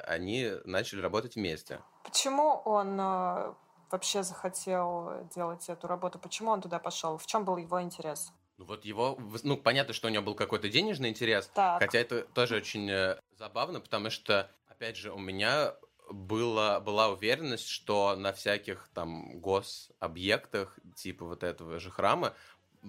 они 0.05 0.51
начали 0.65 1.01
работать 1.01 1.35
вместе. 1.35 1.81
Почему 2.03 2.61
он 2.65 2.99
э, 2.99 3.53
вообще 3.91 4.23
захотел 4.23 5.27
делать 5.35 5.67
эту 5.69 5.87
работу? 5.87 6.19
Почему 6.19 6.51
он 6.51 6.61
туда 6.61 6.79
пошел? 6.79 7.17
В 7.17 7.25
чем 7.25 7.45
был 7.45 7.57
его 7.57 7.81
интерес? 7.81 8.31
Ну 8.57 8.65
вот 8.65 8.85
его, 8.85 9.19
ну 9.43 9.57
понятно, 9.57 9.93
что 9.93 10.07
у 10.07 10.11
него 10.11 10.23
был 10.23 10.35
какой-то 10.35 10.67
денежный 10.69 11.09
интерес, 11.09 11.49
так. 11.53 11.79
хотя 11.79 11.99
это 11.99 12.23
тоже 12.23 12.55
очень 12.55 12.89
э, 12.89 13.19
забавно, 13.37 13.79
потому 13.79 14.09
что, 14.09 14.49
опять 14.67 14.97
же, 14.97 15.11
у 15.11 15.19
меня 15.19 15.75
была, 16.09 16.79
была 16.79 17.09
уверенность, 17.09 17.67
что 17.67 18.15
на 18.15 18.33
всяких 18.33 18.89
там 18.93 19.39
гособъектах, 19.39 20.79
типа 20.95 21.25
вот 21.25 21.43
этого 21.43 21.79
же 21.79 21.91
храма, 21.91 22.33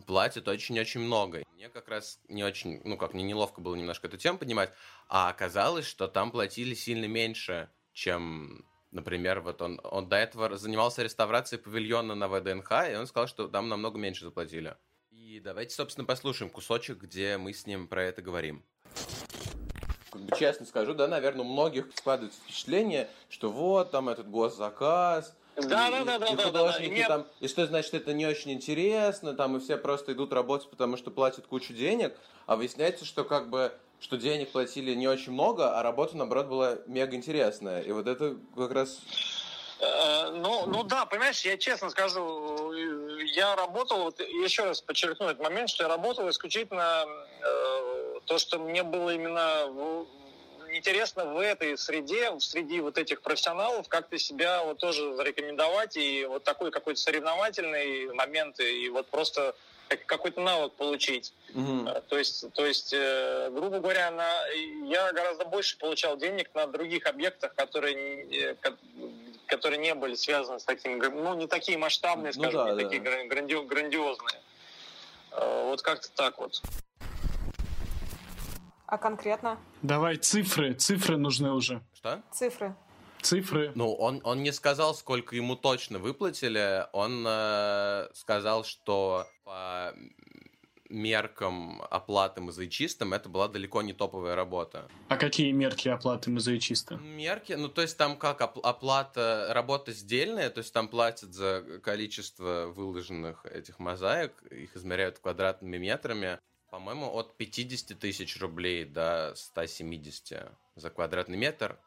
платят 0.07 0.49
очень-очень 0.49 1.01
много. 1.01 1.45
Мне 1.55 1.69
как 1.69 1.89
раз 1.89 2.21
не 2.29 2.45
очень, 2.45 2.81
ну 2.85 2.97
как, 2.97 3.15
мне 3.15 3.23
неловко 3.23 3.61
было 3.61 3.75
немножко 3.75 4.07
эту 4.07 4.17
тему 4.17 4.39
поднимать, 4.39 4.73
а 5.09 5.29
оказалось, 5.29 5.87
что 5.87 6.09
там 6.09 6.31
платили 6.31 6.75
сильно 6.75 7.07
меньше, 7.07 7.71
чем 7.93 8.65
Например, 8.91 9.41
вот 9.41 9.61
он, 9.61 9.81
он 9.85 10.09
до 10.09 10.17
этого 10.17 10.57
занимался 10.57 11.03
реставрацией 11.03 11.61
павильона 11.61 12.15
на 12.15 12.27
ВДНХ, 12.29 12.73
и 12.91 12.95
он 12.95 13.07
сказал, 13.07 13.29
что 13.29 13.47
там 13.49 13.69
намного 13.69 13.99
меньше 13.99 14.25
заплатили. 14.25 14.77
И 15.11 15.41
давайте, 15.41 15.75
собственно, 15.75 16.07
послушаем 16.07 16.51
кусочек, 16.51 16.99
где 16.99 17.37
мы 17.37 17.53
с 17.53 17.67
ним 17.67 17.87
про 17.87 18.05
это 18.05 18.23
говорим. 18.23 18.65
Как 20.11 20.23
бы 20.23 20.35
честно 20.39 20.65
скажу, 20.65 20.95
да, 20.95 21.07
наверное, 21.07 21.45
у 21.45 21.49
многих 21.53 21.89
складывается 21.95 22.41
впечатление, 22.41 23.11
что 23.29 23.51
вот 23.51 23.91
там 23.91 24.09
этот 24.09 24.31
госзаказ, 24.31 25.37
да, 25.63 25.89
и, 25.89 25.91
да, 25.91 26.05
да, 26.05 26.19
да, 26.19 26.27
и 26.27 26.37
да, 26.37 26.43
художники 26.45 27.03
да, 27.03 27.09
да. 27.09 27.09
там, 27.09 27.27
и 27.41 27.49
что 27.49 27.67
значит 27.67 27.95
это 27.95 28.13
не 28.13 28.27
очень 28.27 28.53
интересно, 28.53 29.35
там 29.35 29.57
и 29.57 29.61
все 29.61 29.77
просто 29.77 30.13
идут 30.13 30.33
работать, 30.33 30.71
потому 30.71 30.97
что 30.97 31.11
платят 31.11 31.47
кучу 31.47 31.73
денег, 31.73 32.17
а 32.47 32.57
выясняется, 32.57 33.05
что 33.05 33.25
как 33.25 33.51
бы 33.51 33.73
что 34.01 34.17
денег 34.17 34.53
платили 34.53 34.95
не 34.95 35.09
очень 35.09 35.33
много, 35.33 35.77
а 35.77 35.83
работа, 35.83 36.17
наоборот, 36.17 36.47
была 36.47 36.79
мега 36.87 37.17
интересная. 37.17 37.83
И 37.83 37.91
вот 37.91 38.07
это 38.07 38.37
как 38.57 38.73
раз... 38.73 39.01
Э, 39.81 40.31
ну, 40.31 40.67
ну 40.67 40.83
да, 40.85 41.05
понимаешь, 41.05 41.41
я 41.43 41.57
честно 41.57 41.91
скажу, 41.91 42.73
я 43.35 43.57
работал, 43.57 44.05
вот 44.05 44.21
еще 44.21 44.65
раз 44.65 44.81
подчеркну 44.81 45.27
этот 45.27 45.43
момент, 45.43 45.71
что 45.71 45.85
я 45.85 45.89
работал 45.89 46.29
исключительно 46.31 47.05
э, 47.43 48.21
то, 48.27 48.39
что 48.39 48.59
мне 48.59 48.83
было 48.83 49.15
именно 49.15 49.67
в, 49.69 50.07
интересно 50.73 51.25
в 51.27 51.39
этой 51.39 51.77
среде, 51.79 52.31
в 52.31 52.41
среди 52.41 52.81
вот 52.81 52.99
этих 52.99 53.23
профессионалов, 53.23 53.89
как-то 53.89 54.19
себя 54.19 54.63
вот 54.65 54.79
тоже 54.79 55.15
зарекомендовать 55.15 55.97
и 55.97 56.25
вот 56.27 56.45
такой 56.45 56.71
какой-то 56.71 57.01
соревновательный 57.01 58.13
момент 58.15 58.61
и 58.61 58.89
вот 58.89 59.07
просто 59.09 59.55
какой-то 60.07 60.41
навык 60.41 60.75
получить. 60.75 61.33
Угу. 61.55 61.89
То 62.09 62.19
есть, 62.19 62.53
то 62.53 62.67
есть 62.67 62.93
э, 62.93 63.51
грубо 63.51 63.79
говоря, 63.79 64.11
на, 64.11 64.47
я 64.87 65.13
гораздо 65.13 65.45
больше 65.47 65.79
получал 65.79 66.17
денег 66.17 66.51
на 66.55 66.67
других 66.67 67.07
объектах, 67.07 67.55
которые, 67.55 68.57
которые 69.47 69.79
не 69.79 69.95
были 69.95 70.15
связаны 70.15 70.61
с 70.61 70.65
таким, 70.65 70.99
ну, 70.99 71.35
не 71.35 71.47
такие 71.47 71.79
масштабные, 71.79 72.33
ну 72.35 72.43
скажем, 72.43 72.61
ну, 72.61 72.67
да, 72.67 72.73
не 72.73 72.77
да. 72.77 72.85
такие 72.85 73.01
гранди, 73.01 73.55
грандиозные. 73.55 74.41
Э, 75.33 75.65
вот 75.65 75.83
как-то 75.83 76.11
так 76.15 76.39
вот. 76.39 76.61
А 78.89 78.97
конкретно? 78.97 79.59
Давай 79.83 80.17
цифры, 80.17 80.73
цифры 80.73 81.19
нужны 81.19 81.53
уже. 81.53 81.83
Что? 81.93 82.23
Цифры. 82.33 82.75
Цифры. 83.21 83.71
Ну, 83.75 83.93
он, 83.93 84.23
он 84.25 84.43
не 84.43 84.51
сказал, 84.51 84.95
сколько 84.95 85.37
ему 85.37 85.57
точно 85.57 85.99
выплатили. 85.99 86.87
Он 86.93 87.23
э, 87.27 88.09
сказал, 88.15 88.65
что 88.65 89.27
по 89.45 89.93
меркам 90.89 91.83
оплаты 91.91 92.41
мозаичистам 92.41 93.13
это 93.13 93.29
была 93.29 93.49
далеко 93.49 93.83
не 93.83 93.93
топовая 93.93 94.35
работа. 94.35 94.89
А 95.09 95.19
какие 95.19 95.53
мерки 95.53 95.89
оплаты 95.89 96.31
мозаичиста? 96.31 96.97
Мерки, 96.97 97.53
ну 97.53 97.69
то 97.69 97.83
есть 97.83 97.99
там 97.99 98.17
как 98.17 98.41
оплата, 98.41 99.49
работа 99.51 99.93
сдельная, 99.93 100.49
то 100.49 100.61
есть 100.61 100.73
там 100.73 100.89
платят 100.89 101.35
за 101.35 101.81
количество 101.83 102.73
выложенных 102.75 103.45
этих 103.45 103.79
мозаик, 103.79 104.33
их 104.51 104.75
измеряют 104.77 105.19
квадратными 105.19 105.77
метрами. 105.77 106.39
По-моему, 106.71 107.11
от 107.11 107.37
50 107.37 107.99
тысяч 107.99 108.39
рублей 108.41 108.85
до 108.85 109.33
170 109.35 110.53
за 110.77 110.91
квадратный 110.91 111.39
метр. 111.39 111.79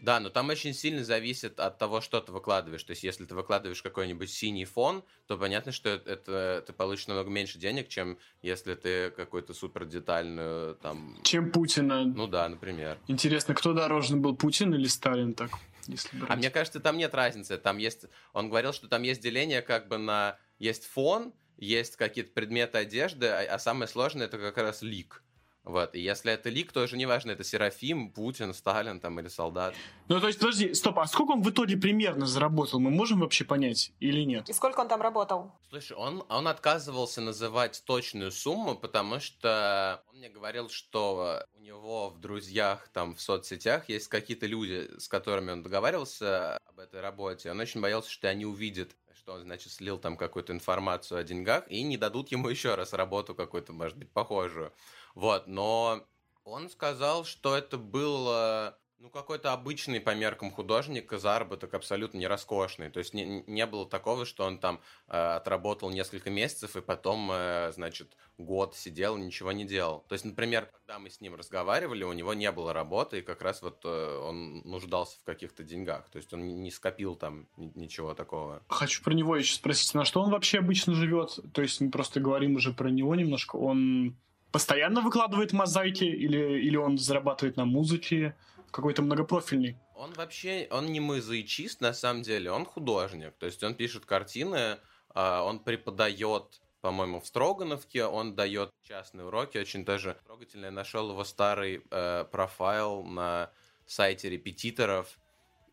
Да, 0.00 0.20
но 0.20 0.28
там 0.28 0.50
очень 0.50 0.74
сильно 0.74 1.04
зависит 1.04 1.60
от 1.60 1.78
того, 1.78 2.00
что 2.00 2.20
ты 2.20 2.32
выкладываешь. 2.32 2.82
То 2.82 2.90
есть, 2.90 3.04
если 3.04 3.24
ты 3.24 3.34
выкладываешь 3.34 3.80
какой-нибудь 3.80 4.30
синий 4.30 4.64
фон, 4.64 5.02
то 5.26 5.38
понятно, 5.38 5.72
что 5.72 5.88
это, 5.88 6.62
ты 6.66 6.72
получишь 6.72 7.06
намного 7.06 7.30
меньше 7.30 7.58
денег, 7.58 7.88
чем 7.88 8.18
если 8.42 8.74
ты 8.74 9.10
какой-то 9.10 9.54
супер 9.54 9.86
детальную 9.86 10.74
там. 10.76 11.18
Чем 11.22 11.50
Путина. 11.50 12.04
Ну 12.04 12.26
да, 12.26 12.48
например. 12.48 12.98
Интересно, 13.08 13.54
кто 13.54 13.72
дороже 13.72 14.16
был, 14.16 14.36
Путин 14.36 14.74
или 14.74 14.86
Сталин 14.86 15.34
так? 15.34 15.50
Если 15.86 16.16
брать. 16.18 16.30
А 16.30 16.36
мне 16.36 16.50
кажется, 16.50 16.80
там 16.80 16.98
нет 16.98 17.14
разницы. 17.14 17.56
Там 17.56 17.78
есть. 17.78 18.04
Он 18.32 18.48
говорил, 18.48 18.72
что 18.72 18.88
там 18.88 19.02
есть 19.02 19.22
деление 19.22 19.62
как 19.62 19.88
бы 19.88 19.96
на 19.96 20.38
есть 20.58 20.86
фон 20.86 21.32
есть 21.56 21.96
какие-то 21.96 22.32
предметы 22.32 22.78
одежды, 22.78 23.26
а, 23.28 23.54
а 23.54 23.58
самое 23.58 23.88
сложное 23.88 24.26
это 24.26 24.38
как 24.38 24.58
раз 24.58 24.82
лик. 24.82 25.22
Вот, 25.64 25.94
и 25.94 26.00
если 26.00 26.30
это 26.30 26.50
лик, 26.50 26.72
то 26.72 26.82
уже 26.82 26.98
неважно, 26.98 27.30
это 27.30 27.42
Серафим, 27.42 28.10
Путин, 28.10 28.52
Сталин 28.52 29.00
там 29.00 29.18
или 29.18 29.28
солдат. 29.28 29.74
Ну, 30.08 30.20
то 30.20 30.26
есть, 30.26 30.38
подожди, 30.38 30.74
стоп, 30.74 30.98
а 30.98 31.06
сколько 31.06 31.32
он 31.32 31.42
в 31.42 31.48
итоге 31.48 31.78
примерно 31.78 32.26
заработал? 32.26 32.80
Мы 32.80 32.90
можем 32.90 33.20
вообще 33.20 33.44
понять 33.44 33.92
или 33.98 34.20
нет? 34.20 34.50
И 34.50 34.52
сколько 34.52 34.80
он 34.80 34.88
там 34.88 35.00
работал? 35.00 35.52
Слушай, 35.70 35.96
он, 35.96 36.22
он 36.28 36.48
отказывался 36.48 37.22
называть 37.22 37.82
точную 37.86 38.30
сумму, 38.30 38.74
потому 38.74 39.20
что 39.20 40.02
он 40.10 40.18
мне 40.18 40.28
говорил, 40.28 40.68
что 40.68 41.42
у 41.54 41.60
него 41.60 42.10
в 42.10 42.20
друзьях, 42.20 42.88
там, 42.92 43.14
в 43.14 43.20
соцсетях 43.22 43.88
есть 43.88 44.08
какие-то 44.08 44.46
люди, 44.46 44.90
с 44.98 45.08
которыми 45.08 45.52
он 45.52 45.62
договаривался 45.62 46.58
об 46.68 46.78
этой 46.78 47.00
работе. 47.00 47.50
Он 47.50 47.58
очень 47.58 47.80
боялся, 47.80 48.10
что 48.10 48.28
они 48.28 48.44
увидят 48.44 48.94
что 49.24 49.32
он, 49.32 49.44
значит, 49.44 49.72
слил 49.72 49.96
там 49.96 50.18
какую-то 50.18 50.52
информацию 50.52 51.18
о 51.18 51.24
деньгах 51.24 51.64
и 51.70 51.82
не 51.82 51.96
дадут 51.96 52.30
ему 52.30 52.48
еще 52.50 52.74
раз 52.74 52.92
работу 52.92 53.34
какую-то, 53.34 53.72
может 53.72 53.96
быть, 53.96 54.10
похожую. 54.10 54.70
Вот, 55.14 55.46
но 55.46 56.04
он 56.44 56.68
сказал, 56.68 57.24
что 57.24 57.56
это 57.56 57.78
было 57.78 58.76
ну, 59.04 59.10
какой-то 59.10 59.52
обычный 59.52 60.00
по 60.00 60.14
меркам 60.14 60.50
художника 60.50 61.18
заработок 61.18 61.74
абсолютно 61.74 62.16
не 62.16 62.26
роскошный. 62.26 62.88
То 62.88 63.00
есть 63.00 63.12
не, 63.12 63.44
не 63.46 63.66
было 63.66 63.86
такого, 63.86 64.24
что 64.24 64.46
он 64.46 64.58
там 64.58 64.80
э, 65.08 65.16
отработал 65.16 65.90
несколько 65.90 66.30
месяцев 66.30 66.74
и 66.74 66.80
потом, 66.80 67.30
э, 67.30 67.70
значит, 67.74 68.16
год 68.38 68.74
сидел 68.74 69.18
и 69.18 69.20
ничего 69.20 69.52
не 69.52 69.66
делал. 69.66 70.06
То 70.08 70.14
есть, 70.14 70.24
например, 70.24 70.70
когда 70.72 70.98
мы 70.98 71.10
с 71.10 71.20
ним 71.20 71.34
разговаривали, 71.34 72.02
у 72.02 72.14
него 72.14 72.32
не 72.32 72.50
было 72.50 72.72
работы, 72.72 73.18
и 73.18 73.22
как 73.22 73.42
раз 73.42 73.60
вот 73.60 73.80
э, 73.84 74.20
он 74.22 74.62
нуждался 74.64 75.18
в 75.20 75.24
каких-то 75.24 75.64
деньгах. 75.64 76.08
То 76.08 76.16
есть 76.16 76.32
он 76.32 76.62
не 76.62 76.70
скопил 76.70 77.14
там 77.14 77.46
ничего 77.58 78.14
такого. 78.14 78.62
Хочу 78.68 79.02
про 79.02 79.12
него 79.12 79.36
еще 79.36 79.54
спросить, 79.54 79.92
на 79.92 80.06
что 80.06 80.22
он 80.22 80.30
вообще 80.30 80.60
обычно 80.60 80.94
живет? 80.94 81.38
То 81.52 81.60
есть 81.60 81.78
мы 81.82 81.90
просто 81.90 82.20
говорим 82.20 82.56
уже 82.56 82.72
про 82.72 82.88
него 82.88 83.14
немножко. 83.14 83.56
Он 83.56 84.16
постоянно 84.54 85.00
выкладывает 85.00 85.52
мозаики 85.52 86.04
или, 86.04 86.60
или 86.60 86.76
он 86.76 86.96
зарабатывает 86.96 87.56
на 87.56 87.64
музыке? 87.64 88.36
Какой-то 88.70 89.02
многопрофильный. 89.02 89.76
Он 89.96 90.12
вообще, 90.12 90.68
он 90.70 90.86
не 90.86 91.00
мозаичист 91.00 91.80
на 91.80 91.92
самом 91.92 92.22
деле, 92.22 92.52
он 92.52 92.64
художник. 92.64 93.34
То 93.38 93.46
есть 93.46 93.64
он 93.64 93.74
пишет 93.74 94.06
картины, 94.06 94.78
а, 95.08 95.42
он 95.42 95.58
преподает 95.58 96.60
по-моему, 96.80 97.18
в 97.18 97.26
Строгановке. 97.26 98.04
Он 98.04 98.36
дает 98.36 98.70
частные 98.82 99.26
уроки, 99.26 99.58
очень 99.58 99.84
тоже 99.84 100.18
трогательно. 100.26 100.70
Нашел 100.70 101.10
его 101.10 101.24
старый 101.24 101.82
э, 101.90 102.24
профайл 102.30 103.02
на 103.04 103.50
сайте 103.86 104.28
репетиторов. 104.28 105.18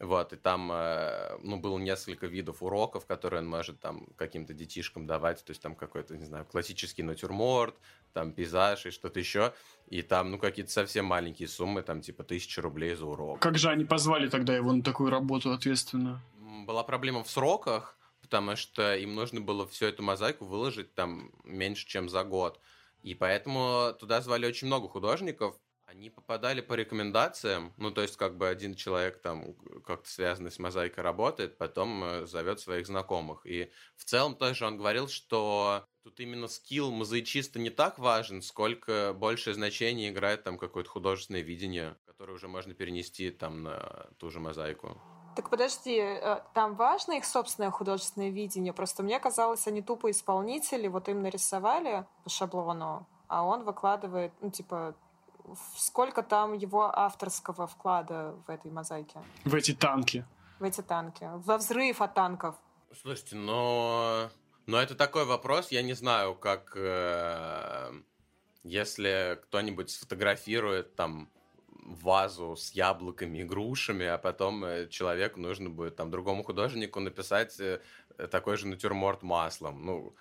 Вот, 0.01 0.33
и 0.33 0.35
там, 0.35 0.71
э, 0.71 1.37
ну, 1.43 1.57
было 1.57 1.77
несколько 1.77 2.25
видов 2.25 2.63
уроков, 2.63 3.05
которые 3.05 3.41
он 3.41 3.47
может 3.47 3.79
там 3.79 4.07
каким-то 4.15 4.51
детишкам 4.51 5.05
давать, 5.05 5.45
то 5.45 5.51
есть 5.51 5.61
там 5.61 5.75
какой-то, 5.75 6.17
не 6.17 6.25
знаю, 6.25 6.43
классический 6.43 7.03
натюрморт, 7.03 7.75
там 8.11 8.31
пейзаж 8.31 8.87
и 8.87 8.89
что-то 8.89 9.19
еще, 9.19 9.53
и 9.85 10.01
там, 10.01 10.31
ну, 10.31 10.39
какие-то 10.39 10.71
совсем 10.71 11.05
маленькие 11.05 11.47
суммы, 11.47 11.83
там, 11.83 12.01
типа, 12.01 12.23
тысяча 12.23 12.63
рублей 12.63 12.95
за 12.95 13.05
урок. 13.05 13.39
Как 13.39 13.59
же 13.59 13.69
они 13.69 13.85
позвали 13.85 14.27
тогда 14.27 14.55
его 14.55 14.73
на 14.73 14.81
такую 14.81 15.11
работу 15.11 15.51
ответственную? 15.51 16.19
Была 16.65 16.83
проблема 16.83 17.23
в 17.23 17.29
сроках, 17.29 17.95
потому 18.23 18.55
что 18.55 18.95
им 18.95 19.13
нужно 19.13 19.39
было 19.39 19.67
всю 19.67 19.85
эту 19.85 20.01
мозаику 20.01 20.45
выложить 20.45 20.95
там 20.95 21.31
меньше, 21.43 21.85
чем 21.87 22.09
за 22.09 22.23
год. 22.23 22.59
И 23.03 23.13
поэтому 23.13 23.93
туда 23.99 24.21
звали 24.21 24.47
очень 24.47 24.65
много 24.65 24.87
художников, 24.87 25.59
они 25.91 26.09
попадали 26.09 26.61
по 26.61 26.73
рекомендациям, 26.73 27.73
ну, 27.77 27.91
то 27.91 28.01
есть, 28.01 28.15
как 28.15 28.37
бы 28.37 28.47
один 28.47 28.75
человек 28.75 29.21
там 29.21 29.53
как-то 29.85 30.09
связанный 30.09 30.51
с 30.51 30.57
мозаикой 30.57 31.03
работает, 31.03 31.57
потом 31.57 32.03
э, 32.03 32.25
зовет 32.25 32.59
своих 32.61 32.87
знакомых. 32.87 33.45
И 33.45 33.69
в 33.97 34.05
целом 34.05 34.35
тоже 34.35 34.65
он 34.65 34.77
говорил, 34.77 35.09
что 35.09 35.85
тут 36.03 36.19
именно 36.21 36.47
скилл 36.47 36.91
мозаичиста 36.91 37.59
не 37.59 37.69
так 37.69 37.99
важен, 37.99 38.41
сколько 38.41 39.13
большее 39.13 39.53
значение 39.53 40.09
играет 40.09 40.43
там 40.43 40.57
какое-то 40.57 40.89
художественное 40.89 41.41
видение, 41.41 41.97
которое 42.05 42.33
уже 42.33 42.47
можно 42.47 42.73
перенести 42.73 43.29
там 43.29 43.63
на 43.63 44.07
ту 44.17 44.29
же 44.29 44.39
мозаику. 44.39 44.97
Так 45.35 45.49
подожди, 45.49 45.97
э, 45.99 46.39
там 46.53 46.75
важно 46.75 47.17
их 47.17 47.25
собственное 47.25 47.69
художественное 47.69 48.29
видение? 48.29 48.71
Просто 48.71 49.03
мне 49.03 49.19
казалось, 49.19 49.67
они 49.67 49.81
тупо 49.81 50.09
исполнители, 50.09 50.87
вот 50.87 51.09
им 51.09 51.21
нарисовали 51.21 52.05
по 52.23 52.29
шаблону, 52.29 53.07
а 53.27 53.43
он 53.43 53.65
выкладывает, 53.65 54.31
ну, 54.39 54.51
типа, 54.51 54.95
сколько 55.77 56.23
там 56.23 56.53
его 56.53 56.91
авторского 56.97 57.67
вклада 57.67 58.35
в 58.47 58.49
этой 58.49 58.71
мозаике? 58.71 59.19
В 59.45 59.55
эти 59.55 59.73
танки. 59.73 60.25
В 60.59 60.63
эти 60.63 60.81
танки. 60.81 61.29
Во 61.33 61.57
взрыв 61.57 62.01
от 62.01 62.13
танков. 62.13 62.55
Слушайте, 63.01 63.35
но... 63.35 64.29
Но 64.67 64.79
это 64.79 64.95
такой 64.95 65.25
вопрос, 65.25 65.71
я 65.71 65.81
не 65.81 65.93
знаю, 65.93 66.35
как... 66.35 66.73
Э, 66.75 67.91
если 68.63 69.39
кто-нибудь 69.43 69.89
сфотографирует 69.89 70.95
там 70.95 71.29
вазу 71.83 72.55
с 72.55 72.71
яблоками 72.71 73.39
и 73.39 73.43
грушами, 73.43 74.05
а 74.05 74.17
потом 74.17 74.63
э, 74.63 74.87
человеку 74.87 75.39
нужно 75.39 75.69
будет 75.69 75.95
там 75.95 76.11
другому 76.11 76.43
художнику 76.43 76.99
написать 76.99 77.59
э, 77.59 77.81
такой 78.29 78.57
же 78.57 78.67
натюрморт 78.67 79.23
маслом. 79.23 79.85
Ну, 79.85 80.15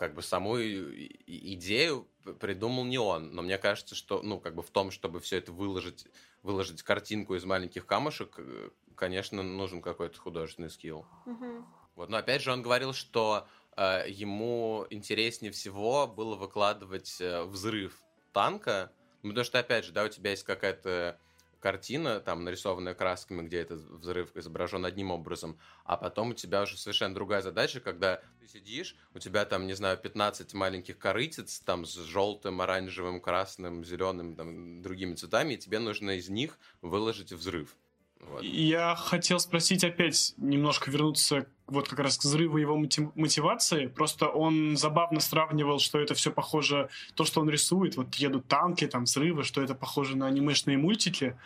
как 0.00 0.14
бы 0.14 0.22
саму 0.22 0.58
идею 0.58 2.08
придумал 2.40 2.86
не 2.86 2.96
он, 2.96 3.34
но 3.34 3.42
мне 3.42 3.58
кажется, 3.58 3.94
что, 3.94 4.22
ну, 4.22 4.40
как 4.40 4.54
бы 4.54 4.62
в 4.62 4.70
том, 4.70 4.90
чтобы 4.90 5.20
все 5.20 5.36
это 5.36 5.52
выложить, 5.52 6.06
выложить 6.42 6.82
картинку 6.82 7.34
из 7.34 7.44
маленьких 7.44 7.84
камушек, 7.84 8.36
э, 8.38 8.70
конечно, 8.94 9.42
нужен 9.42 9.82
какой-то 9.82 10.18
художественный 10.18 10.70
скилл. 10.70 11.04
Угу. 11.26 11.66
Вот, 11.96 12.08
но 12.08 12.16
опять 12.16 12.40
же 12.40 12.50
он 12.50 12.62
говорил, 12.62 12.94
что 12.94 13.46
э, 13.76 14.06
ему 14.08 14.86
интереснее 14.88 15.52
всего 15.52 16.06
было 16.06 16.34
выкладывать 16.34 17.20
э, 17.20 17.42
взрыв 17.42 18.00
танка, 18.32 18.92
потому 19.20 19.44
что, 19.44 19.58
опять 19.58 19.84
же, 19.84 19.92
да, 19.92 20.04
у 20.04 20.08
тебя 20.08 20.30
есть 20.30 20.44
какая-то 20.44 21.20
картина, 21.60 22.20
там, 22.20 22.44
нарисованная 22.44 22.94
красками, 22.94 23.42
где 23.42 23.58
этот 23.58 23.80
взрыв 23.80 24.34
изображен 24.36 24.84
одним 24.84 25.10
образом, 25.10 25.58
а 25.84 25.96
потом 25.96 26.30
у 26.30 26.34
тебя 26.34 26.62
уже 26.62 26.76
совершенно 26.76 27.14
другая 27.14 27.42
задача, 27.42 27.80
когда 27.80 28.20
ты 28.40 28.48
сидишь, 28.48 28.96
у 29.14 29.18
тебя 29.18 29.44
там, 29.44 29.66
не 29.66 29.74
знаю, 29.74 29.98
15 29.98 30.54
маленьких 30.54 30.98
корытец, 30.98 31.60
там, 31.60 31.84
с 31.84 31.94
желтым, 31.94 32.60
оранжевым, 32.60 33.20
красным, 33.20 33.84
зеленым, 33.84 34.34
там, 34.34 34.82
другими 34.82 35.14
цветами, 35.14 35.54
и 35.54 35.58
тебе 35.58 35.78
нужно 35.78 36.12
из 36.12 36.28
них 36.28 36.58
выложить 36.82 37.32
взрыв. 37.32 37.76
Я 38.40 38.94
хотел 38.96 39.40
спросить 39.40 39.84
опять, 39.84 40.34
немножко 40.36 40.90
вернуться 40.90 41.46
вот 41.66 41.88
как 41.88 42.00
раз 42.00 42.18
к 42.18 42.24
взрыву 42.24 42.58
его 42.58 42.76
мотивации. 42.76 43.86
Просто 43.86 44.28
он 44.28 44.76
забавно 44.76 45.20
сравнивал, 45.20 45.78
что 45.78 45.98
это 45.98 46.14
все 46.14 46.30
похоже, 46.30 46.88
то, 47.14 47.24
что 47.24 47.40
он 47.40 47.48
рисует, 47.48 47.96
вот 47.96 48.14
едут 48.16 48.46
танки, 48.46 48.86
там 48.86 49.04
взрывы, 49.04 49.44
что 49.44 49.62
это 49.62 49.74
похоже 49.74 50.16
на 50.16 50.26
анимешные 50.26 50.78
мультики. 50.78 51.36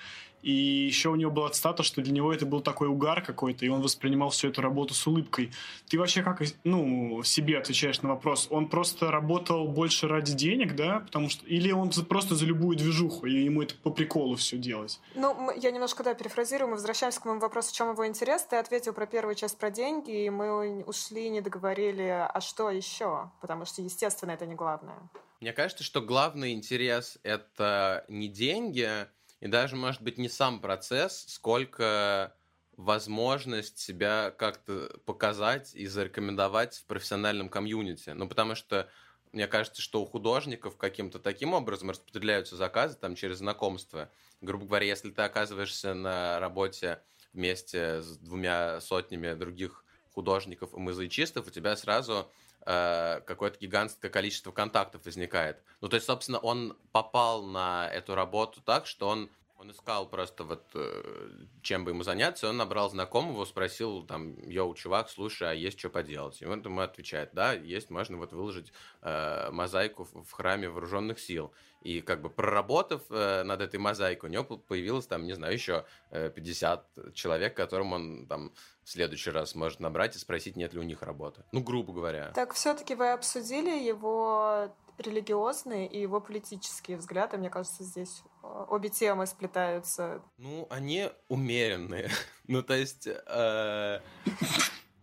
И 0.44 0.52
еще 0.52 1.09
у 1.09 1.14
него 1.14 1.30
была 1.30 1.48
цитата, 1.48 1.83
что 1.83 2.02
для 2.02 2.12
него 2.12 2.30
это 2.30 2.44
был 2.44 2.61
такой 2.61 2.88
угар 2.88 3.24
какой-то, 3.24 3.64
и 3.64 3.68
он 3.70 3.80
воспринимал 3.80 4.28
всю 4.28 4.48
эту 4.48 4.61
работу 4.61 4.92
с 4.92 5.07
улыбкой. 5.07 5.50
Ты 5.88 5.98
вообще 5.98 6.22
как, 6.22 6.42
ну, 6.64 7.22
себе 7.22 7.57
отвечаешь 7.57 8.02
на 8.02 8.11
вопрос? 8.11 8.48
Он 8.50 8.68
просто 8.68 9.11
работал 9.11 9.66
больше 9.66 10.07
ради 10.07 10.35
денег, 10.35 10.76
да? 10.76 11.00
Потому 11.00 11.30
что... 11.30 11.46
Или 11.46 11.72
он 11.72 11.90
просто 12.07 12.35
за 12.35 12.44
любую 12.44 12.76
движуху, 12.76 13.24
и 13.24 13.44
ему 13.44 13.62
это 13.62 13.74
по 13.76 13.88
приколу 13.88 14.37
все 14.37 14.59
делать? 14.59 15.00
Ну, 15.14 15.50
я 15.57 15.70
немножко, 15.70 16.02
да, 16.04 16.12
перефразирую. 16.12 16.68
Мы 16.68 16.74
возвращаемся 16.74 17.22
к 17.22 17.24
моему 17.24 17.40
вопросу, 17.40 17.70
в 17.70 17.76
чем 17.76 17.92
его 17.92 18.07
интерес. 18.07 18.42
Ты 18.44 18.57
ответил 18.57 18.92
про 18.92 19.07
первую 19.07 19.37
часть 19.37 19.57
про 19.57 19.70
деньги, 19.70 20.26
и 20.26 20.28
мы 20.28 20.85
ушли, 20.85 21.30
не 21.30 21.40
договорили, 21.40 22.02
а 22.02 22.40
что 22.42 22.68
еще? 22.68 23.30
Потому 23.40 23.64
что, 23.64 23.80
естественно, 23.80 24.33
это 24.33 24.44
не 24.44 24.54
главное. 24.54 24.98
Мне 25.40 25.54
кажется, 25.54 25.85
что 25.85 26.02
главный 26.02 26.52
интерес— 26.52 27.18
это 27.22 28.04
не 28.09 28.28
деньги, 28.28 29.07
и 29.44 29.48
даже, 29.48 29.76
может 29.76 30.00
быть, 30.00 30.16
не 30.16 30.30
сам 30.30 30.59
процесс, 30.59 31.26
сколько 31.28 32.35
возможность 32.78 33.78
себя 33.78 34.30
как-то 34.30 34.98
показать 35.04 35.74
и 35.74 35.87
зарекомендовать 35.87 36.78
в 36.78 36.87
профессиональном 36.87 37.50
комьюнити. 37.50 38.09
Ну, 38.09 38.26
потому 38.26 38.54
что 38.54 38.88
мне 39.33 39.46
кажется, 39.46 39.83
что 39.83 40.00
у 40.00 40.07
художников 40.07 40.78
каким-то 40.78 41.18
таким 41.18 41.52
образом 41.52 41.90
распределяются 41.90 42.57
заказы 42.57 42.96
там 42.96 43.16
через 43.16 43.38
знакомство. 43.38 44.11
Грубо 44.40 44.64
говоря, 44.64 44.87
если 44.87 45.11
ты 45.11 45.20
оказываешься 45.20 45.92
на 45.92 46.40
работе 46.40 47.02
вместе 47.35 48.00
с 48.00 48.16
двумя 48.16 48.80
сотнями 48.80 49.35
других 49.35 49.85
художников 50.14 50.72
и 50.72 50.78
мозаичистов, 50.78 51.48
у 51.48 51.50
тебя 51.50 51.76
сразу 51.76 52.33
э, 52.66 53.20
какое-то 53.27 53.59
гигантское 53.59 54.11
количество 54.11 54.53
контактов 54.53 55.05
возникает. 55.05 55.62
Ну, 55.81 55.88
то 55.88 55.96
есть, 55.96 56.07
собственно, 56.07 56.38
он 56.38 56.77
попал 56.92 57.44
на 57.44 57.88
эту 57.92 58.14
работу 58.14 58.61
так, 58.61 58.87
что 58.87 59.09
он 59.09 59.31
Он 59.64 59.70
искал 59.70 60.07
просто 60.07 60.44
вот 60.44 60.62
э, 60.74 61.31
чем 61.62 61.87
бы 61.87 61.92
ему 61.92 62.03
заняться, 62.03 62.50
он 62.50 62.59
набрал 62.59 62.90
знакомого, 62.90 63.46
спросил 63.46 64.03
там, 64.03 64.38
йоу, 64.46 64.74
чувак, 64.74 65.09
слушай, 65.09 65.50
а 65.50 65.55
есть 65.55 65.79
что 65.79 65.88
поделать? 65.88 66.42
И 66.42 66.44
он 66.44 66.61
ему 66.61 66.83
отвечает, 66.83 67.31
да, 67.33 67.55
есть, 67.55 67.88
можно 67.88 68.18
вот 68.18 68.35
выложить 68.35 68.74
э, 69.00 69.50
мозаику 69.53 70.05
в 70.05 70.31
храме 70.33 70.68
вооруженных 70.68 71.18
сил. 71.18 71.50
И 71.81 72.03
как 72.03 72.20
бы 72.20 72.29
проработав 72.29 73.05
э, 73.09 73.42
над 73.42 73.62
этой 73.62 73.81
мозаикой, 73.81 74.29
у 74.29 74.33
него 74.35 74.44
появилось 74.44 75.07
там, 75.07 75.24
не 75.24 75.33
знаю, 75.33 75.55
еще 75.55 75.87
э, 76.11 76.29
50 76.29 77.14
человек, 77.14 77.57
которым 77.57 77.94
он 77.94 78.27
там 78.27 78.53
в 78.83 78.90
следующий 78.90 79.31
раз 79.31 79.55
может 79.55 79.81
набрать 79.81 80.14
и 80.14 80.18
спросить, 80.18 80.57
нет 80.57 80.74
ли 80.74 80.81
у 80.81 80.83
них 80.83 81.03
работы. 81.03 81.42
Ну, 81.53 81.62
грубо 81.62 81.94
говоря. 81.94 82.33
Так 82.35 82.53
все-таки 82.53 82.94
вы 82.94 83.12
обсудили 83.12 83.70
его 83.70 84.70
религиозные 84.98 85.88
и 85.88 86.00
его 86.00 86.20
политические 86.20 86.98
взгляды. 86.98 87.38
Мне 87.38 87.50
кажется, 87.50 87.83
здесь 87.83 88.22
э, 88.24 88.29
обе 88.68 88.88
темы 88.88 89.26
сплетаются. 89.26 90.22
Ну, 90.37 90.66
они 90.70 91.11
умеренные. 91.28 92.11
ну, 92.46 92.62
то 92.62 92.74
есть... 92.74 93.07
Э, 93.09 94.00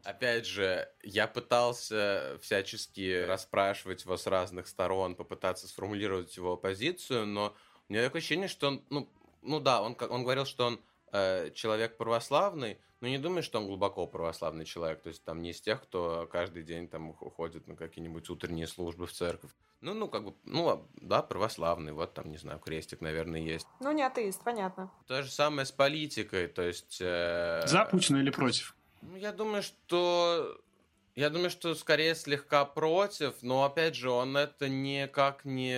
опять 0.03 0.45
же, 0.45 0.89
я 1.03 1.27
пытался 1.27 2.37
всячески 2.41 3.23
расспрашивать 3.23 4.03
его 4.03 4.17
с 4.17 4.27
разных 4.27 4.67
сторон, 4.67 5.15
попытаться 5.15 5.67
сформулировать 5.67 6.35
его 6.37 6.57
позицию, 6.57 7.27
но 7.27 7.55
у 7.87 7.93
меня 7.93 8.03
такое 8.03 8.19
ощущение, 8.19 8.47
что 8.47 8.67
он, 8.67 8.83
ну, 8.89 9.09
ну 9.41 9.59
да, 9.59 9.81
он, 9.81 9.97
он 10.09 10.23
говорил, 10.23 10.45
что 10.45 10.65
он 10.65 10.81
человек 11.53 11.97
православный, 11.97 12.77
но 13.01 13.07
не 13.07 13.17
думаю, 13.17 13.43
что 13.43 13.59
он 13.59 13.67
глубоко 13.67 14.07
православный 14.07 14.65
человек, 14.65 15.01
то 15.01 15.09
есть 15.09 15.23
там 15.23 15.41
не 15.41 15.51
из 15.51 15.61
тех, 15.61 15.81
кто 15.81 16.27
каждый 16.31 16.63
день 16.63 16.87
там 16.87 17.09
уходит 17.09 17.67
на 17.67 17.75
какие-нибудь 17.75 18.29
утренние 18.29 18.67
службы 18.67 19.07
в 19.07 19.11
церковь. 19.11 19.51
Ну, 19.81 19.95
ну, 19.95 20.07
как 20.07 20.25
бы, 20.25 20.35
ну, 20.45 20.69
а, 20.69 20.85
да, 20.95 21.23
православный, 21.23 21.91
вот 21.91 22.13
там, 22.13 22.29
не 22.29 22.37
знаю, 22.37 22.59
крестик, 22.59 23.01
наверное, 23.01 23.39
есть. 23.41 23.65
Ну, 23.79 23.91
не 23.91 24.03
атеист, 24.03 24.43
понятно. 24.43 24.91
То 25.07 25.23
же 25.23 25.31
самое 25.31 25.65
с 25.65 25.71
политикой, 25.71 26.47
то 26.47 26.61
есть... 26.61 26.99
Э, 27.01 27.63
За 27.65 27.85
Путина 27.85 28.17
или 28.17 28.29
против? 28.29 28.75
Ну, 29.01 29.15
я 29.15 29.31
думаю, 29.31 29.63
что... 29.63 30.61
Я 31.15 31.29
думаю, 31.29 31.49
что 31.49 31.75
скорее 31.75 32.15
слегка 32.15 32.63
против, 32.63 33.35
но 33.41 33.65
опять 33.65 33.95
же, 33.95 34.09
он 34.09 34.37
это 34.37 34.69
никак 34.69 35.43
не... 35.43 35.73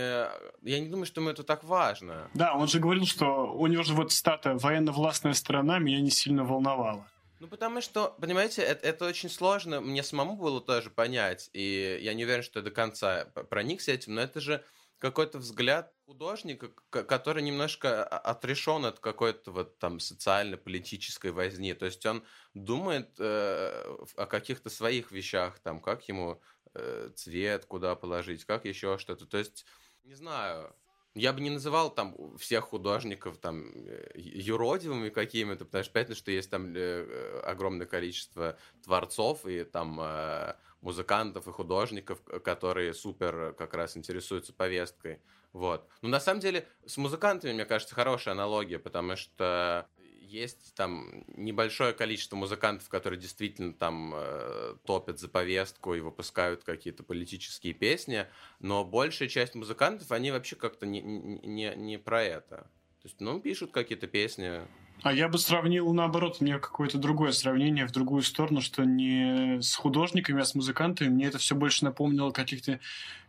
Я 0.61 0.79
не 0.79 0.87
думаю, 0.87 1.05
что 1.05 1.21
ему 1.21 1.31
это 1.31 1.43
так 1.43 1.63
важно. 1.63 2.29
Да, 2.33 2.53
он 2.53 2.67
же 2.67 2.79
говорил, 2.79 3.05
что 3.05 3.51
у 3.53 3.65
него 3.67 3.83
же 3.83 3.93
вот 3.93 4.11
стата 4.11 4.55
«военно-властная 4.55 5.33
сторона» 5.33 5.79
меня 5.79 6.01
не 6.01 6.11
сильно 6.11 6.43
волновала. 6.43 7.07
Ну, 7.39 7.47
потому 7.47 7.81
что, 7.81 8.15
понимаете, 8.21 8.61
это, 8.61 8.87
это 8.87 9.05
очень 9.05 9.29
сложно. 9.29 9.81
Мне 9.81 10.03
самому 10.03 10.37
было 10.37 10.61
тоже 10.61 10.89
понять. 10.89 11.49
И 11.51 11.99
я 12.01 12.13
не 12.13 12.23
уверен, 12.23 12.43
что 12.43 12.59
я 12.59 12.63
до 12.63 12.71
конца 12.71 13.25
проникся 13.49 13.91
этим, 13.91 14.15
но 14.15 14.21
это 14.21 14.39
же 14.39 14.63
какой-то 15.03 15.37
взгляд 15.37 15.93
художника, 16.05 16.69
который 16.89 17.43
немножко 17.43 18.05
отрешен 18.05 18.85
от 18.85 18.99
какой-то 18.99 19.51
вот 19.51 19.77
там 19.77 19.99
социально-политической 19.99 21.31
возни. 21.31 21.73
То 21.73 21.87
есть 21.87 22.05
он 22.05 22.23
думает 22.53 23.09
э, 23.19 23.97
о 24.15 24.25
каких-то 24.25 24.69
своих 24.69 25.11
вещах, 25.11 25.59
там, 25.59 25.81
как 25.81 26.07
ему 26.07 26.41
э, 26.73 27.09
цвет 27.15 27.65
куда 27.65 27.95
положить, 27.95 28.45
как 28.45 28.63
еще 28.63 28.97
что-то. 28.97 29.25
То 29.25 29.39
есть, 29.39 29.65
не 30.05 30.13
знаю, 30.13 30.73
я 31.15 31.31
бы 31.33 31.41
не 31.41 31.49
называл 31.49 31.91
там 31.93 32.15
всех 32.37 32.65
художников 32.65 33.37
там 33.37 33.71
э, 33.75 34.11
юродивыми 34.15 35.09
какими-то, 35.09 35.65
потому 35.65 35.83
что 35.83 35.93
понятно, 35.93 36.15
что 36.15 36.31
есть 36.31 36.49
там 36.49 36.73
э, 36.75 37.41
огромное 37.43 37.85
количество 37.85 38.57
творцов 38.83 39.45
и 39.45 39.63
там 39.63 39.99
э, 40.01 40.55
музыкантов 40.81 41.47
и 41.47 41.51
художников, 41.51 42.21
которые 42.43 42.93
супер 42.93 43.53
как 43.57 43.73
раз 43.73 43.95
интересуются 43.95 44.53
повесткой. 44.53 45.21
Вот. 45.53 45.87
Но 46.01 46.09
на 46.09 46.19
самом 46.19 46.39
деле 46.39 46.67
с 46.85 46.97
музыкантами, 46.97 47.53
мне 47.53 47.65
кажется, 47.65 47.93
хорошая 47.93 48.33
аналогия, 48.33 48.79
потому 48.79 49.15
что 49.15 49.87
есть 50.33 50.73
там 50.75 51.23
небольшое 51.27 51.93
количество 51.93 52.35
музыкантов, 52.35 52.89
которые 52.89 53.19
действительно 53.19 53.73
там 53.73 54.13
э, 54.15 54.75
топят 54.85 55.19
за 55.19 55.29
повестку 55.29 55.93
и 55.93 55.99
выпускают 55.99 56.63
какие-то 56.63 57.03
политические 57.03 57.73
песни, 57.73 58.25
но 58.59 58.83
большая 58.83 59.29
часть 59.29 59.53
музыкантов, 59.53 60.11
они 60.11 60.31
вообще 60.31 60.55
как-то 60.55 60.85
не, 60.85 61.01
не, 61.01 61.73
не 61.75 61.97
про 61.97 62.23
это. 62.23 62.57
То 63.01 63.07
есть, 63.07 63.21
ну, 63.21 63.39
пишут 63.39 63.71
какие-то 63.71 64.07
песни, 64.07 64.61
а 65.01 65.11
я 65.11 65.27
бы 65.27 65.37
сравнил, 65.37 65.91
наоборот, 65.93 66.39
мне 66.39 66.59
какое-то 66.59 66.97
другое 66.97 67.33
сравнение 67.33 67.85
в 67.85 67.91
другую 67.91 68.21
сторону, 68.21 68.61
что 68.61 68.85
не 68.85 69.61
с 69.61 69.75
художниками, 69.75 70.41
а 70.41 70.45
с 70.45 70.55
музыкантами. 70.55 71.09
Мне 71.09 71.25
это 71.25 71.39
все 71.39 71.55
больше 71.55 71.83
напомнило 71.83 72.31
каких-то 72.31 72.79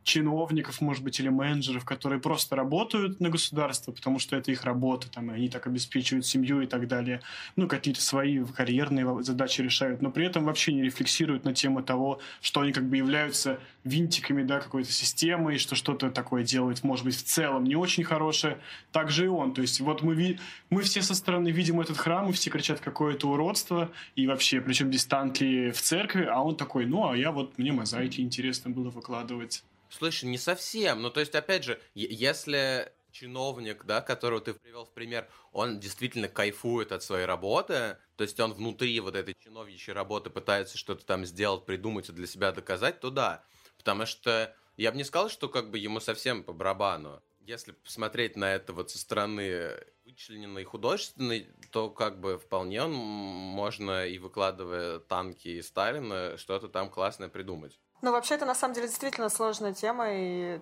чиновников, 0.05 0.81
может 0.81 1.03
быть, 1.03 1.19
или 1.19 1.31
менеджеров, 1.31 1.85
которые 1.85 2.21
просто 2.21 2.55
работают 2.55 3.21
на 3.21 3.31
государство, 3.31 3.91
потому 3.91 4.19
что 4.19 4.37
это 4.37 4.53
их 4.53 4.63
работа, 4.65 5.11
там, 5.11 5.31
и 5.31 5.35
они 5.35 5.49
так 5.49 5.67
обеспечивают 5.67 6.27
семью 6.27 6.61
и 6.61 6.67
так 6.67 6.87
далее. 6.87 7.23
Ну, 7.57 7.67
какие-то 7.67 8.03
свои 8.03 8.45
карьерные 8.45 9.23
задачи 9.23 9.63
решают, 9.63 10.03
но 10.03 10.11
при 10.11 10.27
этом 10.27 10.45
вообще 10.45 10.73
не 10.75 10.83
рефлексируют 10.83 11.45
на 11.45 11.55
тему 11.55 11.83
того, 11.83 12.21
что 12.43 12.61
они 12.61 12.73
как 12.73 12.85
бы 12.89 12.99
являются 12.99 13.59
винтиками, 13.83 14.43
да, 14.43 14.61
какой-то 14.61 14.93
системы, 14.93 15.55
и 15.55 15.59
что 15.59 15.75
что-то 15.75 16.11
такое 16.11 16.45
делают, 16.45 16.85
может 16.85 17.07
быть, 17.07 17.17
в 17.17 17.23
целом 17.23 17.65
не 17.65 17.75
очень 17.75 18.05
хорошее. 18.05 18.59
Так 18.93 19.11
же 19.11 19.25
и 19.25 19.29
он. 19.29 19.55
То 19.55 19.63
есть 19.63 19.81
вот 19.81 20.03
мы, 20.03 20.39
мы 20.69 20.83
все 20.83 21.01
со 21.01 21.15
стороны 21.15 21.49
видим 21.49 21.81
этот 21.81 21.97
храм, 21.97 22.29
и 22.29 22.33
все 22.33 22.51
кричат 22.51 22.81
какое-то 22.81 23.31
уродство, 23.31 23.91
и 24.17 24.27
вообще, 24.27 24.61
причем 24.61 24.89
здесь 24.89 25.07
танки 25.07 25.71
в 25.71 25.81
церкви, 25.81 26.25
а 26.25 26.43
он 26.43 26.57
такой, 26.57 26.85
ну, 26.85 27.09
а 27.09 27.17
я 27.17 27.33
вот, 27.33 27.57
мне 27.57 27.73
мозаики 27.73 28.21
интересно 28.21 28.71
было 28.71 28.91
выкладывать. 28.91 29.65
Слушай, 29.97 30.25
не 30.25 30.39
совсем. 30.39 31.03
Ну, 31.03 31.11
то 31.11 31.21
есть, 31.21 31.35
опять 31.37 31.63
же, 31.63 31.81
если 31.95 32.93
чиновник, 33.13 33.85
да, 33.85 34.01
которого 34.01 34.41
ты 34.41 34.53
привел 34.53 34.87
в 34.87 34.93
пример, 34.93 35.29
он 35.53 35.79
действительно 35.79 36.27
кайфует 36.27 36.91
от 36.91 37.05
своей 37.05 37.27
работы, 37.27 37.99
то 38.17 38.25
есть 38.25 38.41
он 38.41 38.53
внутри 38.53 38.99
вот 38.99 39.15
этой 39.15 39.37
чиновничьей 39.39 39.95
работы 39.95 40.31
пытается 40.31 40.77
что-то 40.77 41.07
там 41.07 41.25
сделать, 41.25 41.65
придумать 41.65 42.09
и 42.09 42.13
для 42.13 42.27
себя 42.27 42.51
доказать, 42.51 42.99
то 42.99 43.11
да. 43.11 43.45
Потому 43.79 44.05
что 44.05 44.53
я 44.77 44.91
бы 44.91 44.97
не 44.97 45.05
сказал, 45.05 45.29
что 45.29 45.49
как 45.49 45.71
бы 45.71 45.79
ему 45.79 46.01
совсем 46.01 46.43
по 46.43 46.53
барабану. 46.53 47.23
Если 47.39 47.71
посмотреть 47.71 48.35
на 48.37 48.53
это 48.53 48.73
вот 48.73 48.91
со 48.91 48.99
стороны 48.99 49.79
вычлененной 50.05 50.65
художественной, 50.65 51.47
то 51.71 51.89
как 51.91 52.19
бы 52.19 52.39
вполне 52.39 52.83
он 52.83 52.93
можно 52.93 54.07
и 54.07 54.19
выкладывая 54.19 54.99
танки 54.99 55.49
и 55.49 55.63
Сталина 55.63 56.37
что-то 56.37 56.69
там 56.69 56.91
классное 56.91 57.29
придумать. 57.29 57.79
Ну, 58.05 58.13
вообще, 58.13 58.35
это 58.35 58.45
на 58.45 58.55
самом 58.55 58.75
деле 58.75 58.87
действительно 58.87 59.31
сложная 59.31 59.73
тема, 59.73 60.05
и, 60.11 60.61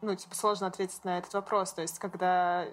ну, 0.00 0.14
типа, 0.14 0.36
сложно 0.36 0.68
ответить 0.68 1.04
на 1.04 1.18
этот 1.18 1.34
вопрос. 1.34 1.72
То 1.72 1.82
есть, 1.82 1.98
когда 1.98 2.68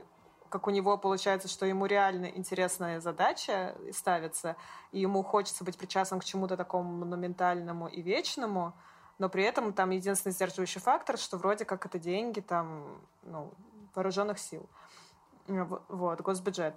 как 0.49 0.67
у 0.67 0.69
него 0.69 0.95
получается, 0.95 1.47
что 1.47 1.65
ему 1.65 1.87
реально 1.87 2.27
интересная 2.27 2.99
задача 2.99 3.75
ставится, 3.91 4.57
и 4.91 4.99
ему 4.99 5.23
хочется 5.23 5.63
быть 5.63 5.75
причастным 5.75 6.19
к 6.19 6.23
чему-то 6.23 6.55
такому 6.55 7.03
монументальному 7.03 7.87
и 7.87 8.03
вечному, 8.03 8.73
но 9.17 9.27
при 9.27 9.43
этом 9.43 9.73
там 9.73 9.89
единственный 9.89 10.33
сдерживающий 10.33 10.81
фактор, 10.81 11.17
что 11.17 11.37
вроде 11.37 11.65
как 11.65 11.87
это 11.87 11.97
деньги 11.97 12.41
там, 12.41 13.01
ну, 13.23 13.51
вооруженных 13.95 14.37
сил. 14.37 14.69
Вот, 15.47 16.21
госбюджет. 16.21 16.75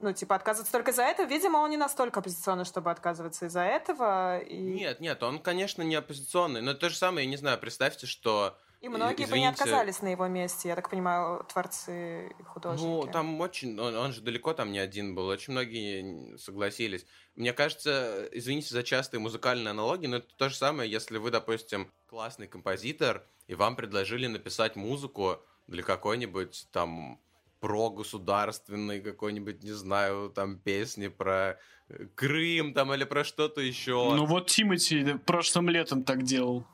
Ну, 0.00 0.12
типа, 0.12 0.34
отказываться 0.34 0.72
только 0.72 0.92
за 0.92 1.02
это. 1.02 1.24
Видимо, 1.24 1.58
он 1.58 1.70
не 1.70 1.76
настолько 1.76 2.20
оппозиционный, 2.20 2.64
чтобы 2.64 2.90
отказываться 2.90 3.46
из-за 3.46 3.62
этого. 3.62 4.40
И... 4.40 4.56
Нет, 4.56 5.00
нет, 5.00 5.22
он, 5.22 5.38
конечно, 5.38 5.82
не 5.82 5.94
оппозиционный. 5.94 6.60
Но 6.60 6.74
то 6.74 6.88
же 6.88 6.96
самое, 6.96 7.24
я 7.24 7.30
не 7.30 7.36
знаю, 7.36 7.58
представьте, 7.58 8.06
что... 8.06 8.58
И 8.80 8.88
многие 8.88 9.24
извините, 9.24 9.30
бы 9.32 9.38
не 9.38 9.46
отказались 9.46 10.02
на 10.02 10.08
его 10.08 10.26
месте, 10.26 10.68
я 10.68 10.76
так 10.76 10.90
понимаю, 10.90 11.42
творцы 11.44 12.34
и 12.38 12.42
художники. 12.42 12.86
Ну, 12.86 13.06
там 13.06 13.40
очень... 13.40 13.80
Он, 13.80 13.96
он 13.96 14.12
же 14.12 14.20
далеко 14.20 14.52
там 14.52 14.72
не 14.72 14.78
один 14.78 15.14
был. 15.14 15.26
Очень 15.28 15.52
многие 15.52 16.36
согласились. 16.36 17.06
Мне 17.34 17.54
кажется, 17.54 18.28
извините 18.32 18.74
за 18.74 18.82
частые 18.82 19.20
музыкальные 19.20 19.70
аналогии, 19.70 20.06
но 20.06 20.16
это 20.18 20.28
то 20.36 20.50
же 20.50 20.56
самое, 20.56 20.90
если 20.90 21.16
вы, 21.16 21.30
допустим, 21.30 21.90
классный 22.06 22.46
композитор, 22.46 23.26
и 23.46 23.54
вам 23.54 23.74
предложили 23.74 24.26
написать 24.26 24.76
музыку 24.76 25.38
для 25.66 25.82
какой-нибудь 25.82 26.68
там 26.70 27.18
про 27.64 27.88
государственный 27.88 29.00
какой-нибудь, 29.00 29.62
не 29.62 29.72
знаю, 29.72 30.28
там 30.28 30.58
песни 30.58 31.08
про 31.08 31.58
э, 31.88 32.08
Крым 32.14 32.74
там 32.74 32.92
или 32.92 33.04
про 33.04 33.24
что-то 33.24 33.62
еще. 33.62 34.12
Ну 34.14 34.26
вот 34.26 34.48
Тимати 34.48 35.16
прошлым 35.24 35.70
летом 35.70 36.04
так 36.04 36.24
делал. 36.24 36.66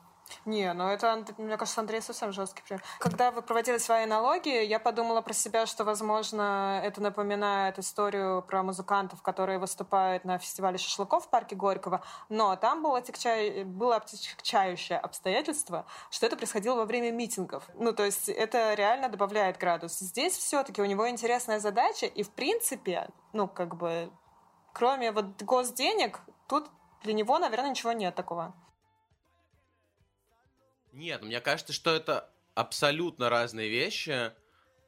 Не, 0.45 0.73
ну 0.73 0.87
это, 0.87 1.25
мне 1.37 1.57
кажется, 1.57 1.81
Андрей 1.81 2.01
совсем 2.01 2.31
жесткий 2.31 2.63
пример. 2.63 2.83
Когда 2.99 3.31
вы 3.31 3.41
проводили 3.41 3.77
свои 3.77 4.03
аналогии, 4.03 4.65
я 4.65 4.79
подумала 4.79 5.21
про 5.21 5.33
себя, 5.33 5.65
что, 5.65 5.83
возможно, 5.83 6.81
это 6.83 7.01
напоминает 7.01 7.79
историю 7.79 8.41
про 8.41 8.63
музыкантов, 8.63 9.21
которые 9.21 9.59
выступают 9.59 10.25
на 10.25 10.37
фестивале 10.37 10.77
шашлыков 10.77 11.25
в 11.25 11.29
парке 11.29 11.55
Горького, 11.55 12.01
но 12.29 12.55
там 12.55 12.83
было, 12.83 12.99
отягча... 12.99 13.63
было 13.65 13.97
отягчающее 13.97 14.97
обстоятельство, 14.97 15.85
что 16.09 16.25
это 16.25 16.37
происходило 16.37 16.75
во 16.75 16.85
время 16.85 17.11
митингов. 17.11 17.69
Ну, 17.75 17.93
то 17.93 18.03
есть 18.03 18.29
это 18.29 18.73
реально 18.73 19.09
добавляет 19.09 19.57
градус. 19.57 19.99
Здесь 19.99 20.37
все-таки 20.37 20.81
у 20.81 20.85
него 20.85 21.09
интересная 21.09 21.59
задача, 21.59 22.05
и, 22.05 22.23
в 22.23 22.31
принципе, 22.31 23.09
ну, 23.33 23.47
как 23.47 23.75
бы, 23.75 24.11
кроме 24.73 25.11
вот 25.11 25.41
госденег, 25.41 26.19
тут 26.47 26.69
для 27.03 27.13
него, 27.13 27.39
наверное, 27.39 27.71
ничего 27.71 27.91
нет 27.91 28.15
такого. 28.15 28.53
Нет, 30.91 31.21
мне 31.21 31.39
кажется, 31.41 31.73
что 31.73 31.95
это 31.95 32.29
абсолютно 32.53 33.29
разные 33.29 33.69
вещи, 33.69 34.33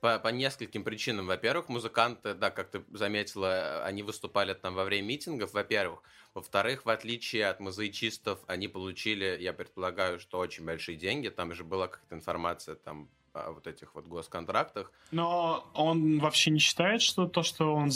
по, 0.03 0.19
по 0.19 0.27
нескольким 0.27 0.83
причинам. 0.83 1.27
Во-первых, 1.27 1.69
музыканты, 1.69 2.33
да, 2.33 2.51
как 2.51 2.69
ты 2.69 2.83
заметила, 2.91 3.85
они 3.85 4.03
выступали 4.03 4.53
там 4.53 4.75
во 4.75 4.83
время 4.83 5.07
митингов, 5.07 5.53
во-первых. 5.53 6.01
Во-вторых, 6.33 6.85
в 6.85 6.89
отличие 6.89 7.47
от 7.47 7.61
мозаичистов, 7.61 8.41
они 8.47 8.67
получили, 8.67 9.37
я 9.39 9.53
предполагаю, 9.53 10.19
что 10.19 10.39
очень 10.39 10.65
большие 10.65 10.97
деньги. 10.97 11.29
Там 11.29 11.53
же 11.53 11.63
была 11.63 11.87
какая-то 11.87 12.15
информация 12.15 12.75
там 12.75 13.09
о 13.33 13.51
вот 13.51 13.67
этих 13.67 13.95
вот 13.95 14.05
госконтрактах. 14.05 14.91
Но 15.11 15.69
он 15.73 16.19
вообще 16.19 16.51
не 16.51 16.59
считает, 16.59 17.01
что 17.01 17.27
то, 17.27 17.43
что 17.43 17.73
он 17.73 17.91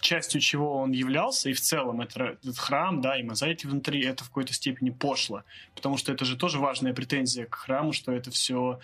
частью 0.00 0.40
чего 0.40 0.78
он 0.78 0.92
являлся, 0.92 1.50
и 1.50 1.52
в 1.52 1.60
целом 1.60 2.00
это, 2.00 2.38
этот 2.42 2.58
храм, 2.58 3.00
да, 3.00 3.18
и 3.18 3.22
мозаики 3.22 3.66
внутри, 3.66 4.04
это 4.04 4.24
в 4.24 4.28
какой-то 4.28 4.52
степени 4.52 4.90
пошло. 4.90 5.42
Потому 5.74 5.96
что 5.96 6.12
это 6.12 6.24
же 6.24 6.36
тоже 6.36 6.58
важная 6.58 6.94
претензия 6.94 7.46
к 7.46 7.54
храму, 7.54 7.92
что 7.92 8.12
это 8.12 8.30
все 8.30 8.78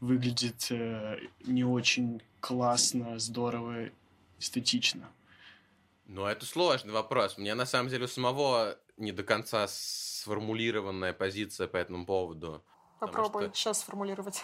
выглядит 0.00 0.68
э, 0.70 1.18
не 1.44 1.64
очень 1.64 2.22
классно, 2.40 3.18
здорово, 3.18 3.90
эстетично. 4.38 5.08
Ну, 6.06 6.24
это 6.24 6.46
сложный 6.46 6.92
вопрос. 6.92 7.36
Мне 7.36 7.54
на 7.54 7.66
самом 7.66 7.90
деле 7.90 8.04
у 8.04 8.08
самого 8.08 8.78
не 8.96 9.12
до 9.12 9.24
конца 9.24 9.66
сформулированная 9.68 11.12
позиция 11.12 11.66
по 11.66 11.76
этому 11.76 12.06
поводу. 12.06 12.62
Попробуй 13.00 13.46
что... 13.46 13.54
сейчас 13.54 13.80
сформулировать 13.80 14.42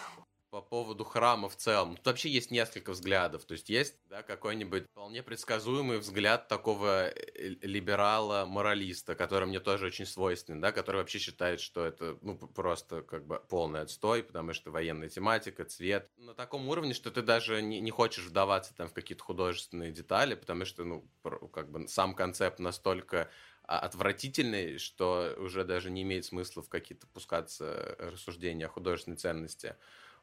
по 0.55 0.61
поводу 0.61 1.03
храма 1.03 1.49
в 1.49 1.57
целом. 1.57 1.97
Тут 1.97 2.05
вообще 2.05 2.29
есть 2.29 2.49
несколько 2.49 2.93
взглядов. 2.93 3.43
То 3.43 3.51
есть 3.51 3.69
есть 3.69 3.97
да, 4.09 4.23
какой-нибудь 4.23 4.85
вполне 4.89 5.21
предсказуемый 5.21 5.97
взгляд 5.97 6.47
такого 6.47 7.09
э, 7.09 7.55
либерала-моралиста, 7.61 9.15
который 9.15 9.49
мне 9.49 9.59
тоже 9.59 9.87
очень 9.87 10.05
свойственен, 10.05 10.61
да, 10.61 10.71
который 10.71 10.97
вообще 10.97 11.19
считает, 11.19 11.59
что 11.59 11.83
это 11.83 12.17
ну, 12.21 12.37
просто 12.37 13.01
как 13.01 13.27
бы 13.27 13.41
полный 13.49 13.81
отстой, 13.81 14.23
потому 14.23 14.53
что 14.53 14.71
военная 14.71 15.09
тематика, 15.09 15.65
цвет. 15.65 16.09
На 16.15 16.33
таком 16.33 16.69
уровне, 16.69 16.93
что 16.93 17.11
ты 17.11 17.21
даже 17.21 17.61
не, 17.61 17.81
не 17.81 17.91
хочешь 17.91 18.23
вдаваться 18.23 18.73
там 18.73 18.87
в 18.87 18.93
какие-то 18.93 19.25
художественные 19.25 19.91
детали, 19.91 20.35
потому 20.35 20.63
что, 20.63 20.85
ну, 20.85 21.05
как 21.51 21.69
бы 21.69 21.85
сам 21.89 22.15
концепт 22.15 22.59
настолько 22.59 23.29
а, 23.63 23.79
отвратительный, 23.79 24.77
что 24.77 25.35
уже 25.37 25.65
даже 25.65 25.91
не 25.91 26.03
имеет 26.03 26.23
смысла 26.23 26.63
в 26.63 26.69
какие-то 26.69 27.07
пускаться 27.07 27.97
рассуждения 27.99 28.67
о 28.67 28.69
художественной 28.69 29.17
ценности. 29.17 29.75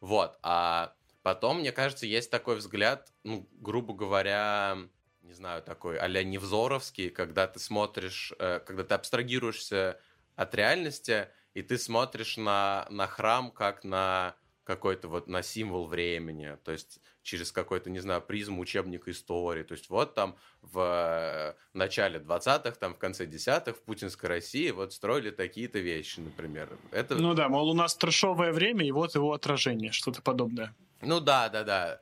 Вот. 0.02 0.36
А 0.42 0.94
потом, 1.22 1.60
мне 1.60 1.70
кажется, 1.70 2.06
есть 2.06 2.28
такой 2.28 2.56
взгляд, 2.56 3.12
ну, 3.22 3.48
грубо 3.60 3.94
говоря, 3.94 4.76
не 5.22 5.32
знаю, 5.32 5.62
такой 5.62 5.96
а-ля 5.96 6.24
Невзоровский, 6.24 7.08
когда 7.08 7.46
ты 7.46 7.60
смотришь, 7.60 8.32
э, 8.40 8.58
когда 8.66 8.82
ты 8.82 8.94
абстрагируешься 8.94 10.00
от 10.34 10.54
реальности, 10.56 11.28
и 11.54 11.62
ты 11.62 11.78
смотришь 11.78 12.36
на, 12.36 12.84
на 12.90 13.06
храм 13.06 13.52
как 13.52 13.84
на 13.84 14.34
какой-то 14.64 15.08
вот 15.08 15.26
на 15.26 15.42
символ 15.42 15.86
времени, 15.86 16.56
то 16.64 16.72
есть 16.72 17.00
через 17.22 17.50
какой-то, 17.52 17.90
не 17.90 17.98
знаю, 17.98 18.22
призму 18.22 18.62
учебника 18.62 19.10
истории. 19.10 19.62
То 19.62 19.72
есть 19.72 19.90
вот 19.90 20.14
там 20.14 20.36
в 20.60 20.78
э, 20.78 21.54
начале 21.72 22.18
20-х, 22.20 22.72
там 22.72 22.94
в 22.94 22.98
конце 22.98 23.26
10-х 23.26 23.74
в 23.74 23.82
путинской 23.82 24.28
России 24.28 24.70
вот 24.70 24.92
строили 24.92 25.30
такие-то 25.30 25.78
вещи, 25.78 26.20
например. 26.20 26.78
Это... 26.90 27.16
Ну 27.16 27.34
да, 27.34 27.48
мол, 27.48 27.70
у 27.70 27.74
нас 27.74 27.94
трешовое 27.96 28.52
время, 28.52 28.86
и 28.86 28.92
вот 28.92 29.14
его 29.14 29.32
отражение, 29.32 29.92
что-то 29.92 30.22
подобное. 30.22 30.74
Ну 31.00 31.20
да, 31.20 31.48
да, 31.48 31.64
да. 31.64 32.00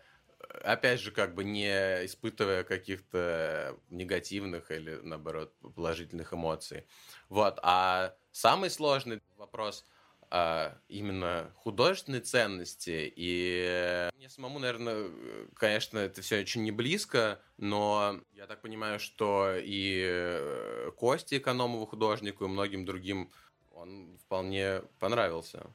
Опять 0.63 1.01
же, 1.01 1.13
как 1.13 1.35
бы 1.35 1.45
не 1.45 2.05
испытывая 2.05 2.65
каких-то 2.65 3.79
негативных 3.89 4.71
или, 4.71 4.99
наоборот, 5.03 5.55
положительных 5.75 6.35
эмоций. 6.35 6.85
Вот. 7.29 7.59
А 7.63 8.15
самый 8.33 8.69
сложный 8.69 9.23
вопрос– 9.39 9.87
а, 10.31 10.79
именно 10.89 11.51
художественной 11.57 12.21
ценности. 12.21 13.13
И 13.17 14.09
мне 14.17 14.29
самому, 14.29 14.59
наверное, 14.61 15.11
конечно, 15.55 15.99
это 15.99 16.23
все 16.23 16.41
очень 16.41 16.63
не 16.63 16.71
близко, 16.71 17.41
но 17.59 18.21
я 18.33 18.47
так 18.47 18.63
понимаю, 18.63 19.01
что 19.01 19.53
и 19.57 20.91
Косте 20.97 21.39
Экономову 21.39 21.87
художнику, 21.87 22.45
и 22.45 22.49
многим 22.49 22.85
другим 22.85 23.31
он 23.73 24.19
вполне 24.19 24.83
понравился, 24.99 25.67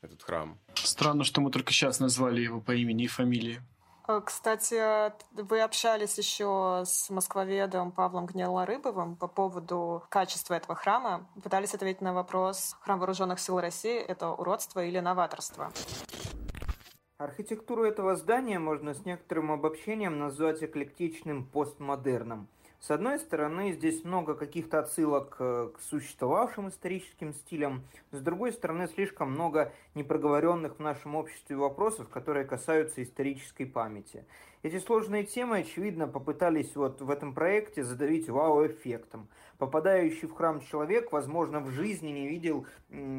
этот 0.00 0.22
храм. 0.22 0.58
Странно, 0.74 1.24
что 1.24 1.40
мы 1.40 1.50
только 1.50 1.72
сейчас 1.72 2.00
назвали 2.00 2.40
его 2.40 2.60
по 2.60 2.74
имени 2.74 3.04
и 3.04 3.08
фамилии. 3.08 3.60
Э, 4.10 4.20
кстати, 4.24 5.12
вы 5.32 5.60
общались 5.60 6.18
еще 6.18 6.82
с 6.84 7.10
москвоведом 7.10 7.92
Павлом 7.92 8.26
Гнилорыбовым 8.26 9.16
по 9.16 9.28
поводу 9.28 10.02
качества 10.08 10.54
этого 10.54 10.74
храма. 10.74 11.28
Пытались 11.42 11.74
ответить 11.74 12.00
на 12.00 12.12
вопрос, 12.12 12.76
храм 12.80 12.98
вооруженных 12.98 13.38
сил 13.38 13.60
России— 13.60 13.98
это 14.08 14.30
уродство 14.30 14.84
или 14.84 14.98
новаторство? 14.98 15.72
Архитектуру 17.18 17.84
этого 17.84 18.16
здания 18.16 18.58
можно 18.58 18.94
с 18.94 19.04
некоторым 19.04 19.52
обобщением 19.52 20.18
назвать 20.18 20.62
эклектичным 20.62 21.44
постмодерном– 21.44 22.48
с 22.80 22.90
одной 22.90 23.18
стороны, 23.18 23.72
здесь 23.72 24.04
много 24.04 24.34
каких-то 24.34 24.78
отсылок 24.78 25.36
э, 25.38 25.68
к 25.74 25.80
существовавшим 25.82 26.70
историческим 26.70 27.34
стилям, 27.34 27.84
с 28.10 28.20
другой 28.22 28.52
стороны, 28.52 28.88
слишком 28.88 29.32
много 29.32 29.70
непроговоренных 29.94 30.76
в 30.76 30.80
нашем 30.80 31.14
обществе 31.14 31.56
вопросов, 31.56 32.08
которые 32.08 32.46
касаются 32.46 33.02
исторической 33.02 33.66
памяти. 33.66 34.24
Эти 34.62 34.78
сложные 34.78 35.24
темы, 35.24 35.58
очевидно, 35.58 36.08
попытались 36.08 36.74
вот 36.74 37.02
в 37.02 37.10
этом 37.10 37.34
проекте 37.34 37.84
задавить 37.84 38.30
вау-эффектом. 38.30 39.28
Попадающий 39.58 40.26
в 40.26 40.32
храм 40.32 40.62
человек, 40.62 41.12
возможно, 41.12 41.60
в 41.60 41.68
жизни 41.68 42.08
не 42.08 42.28
видел 42.28 42.66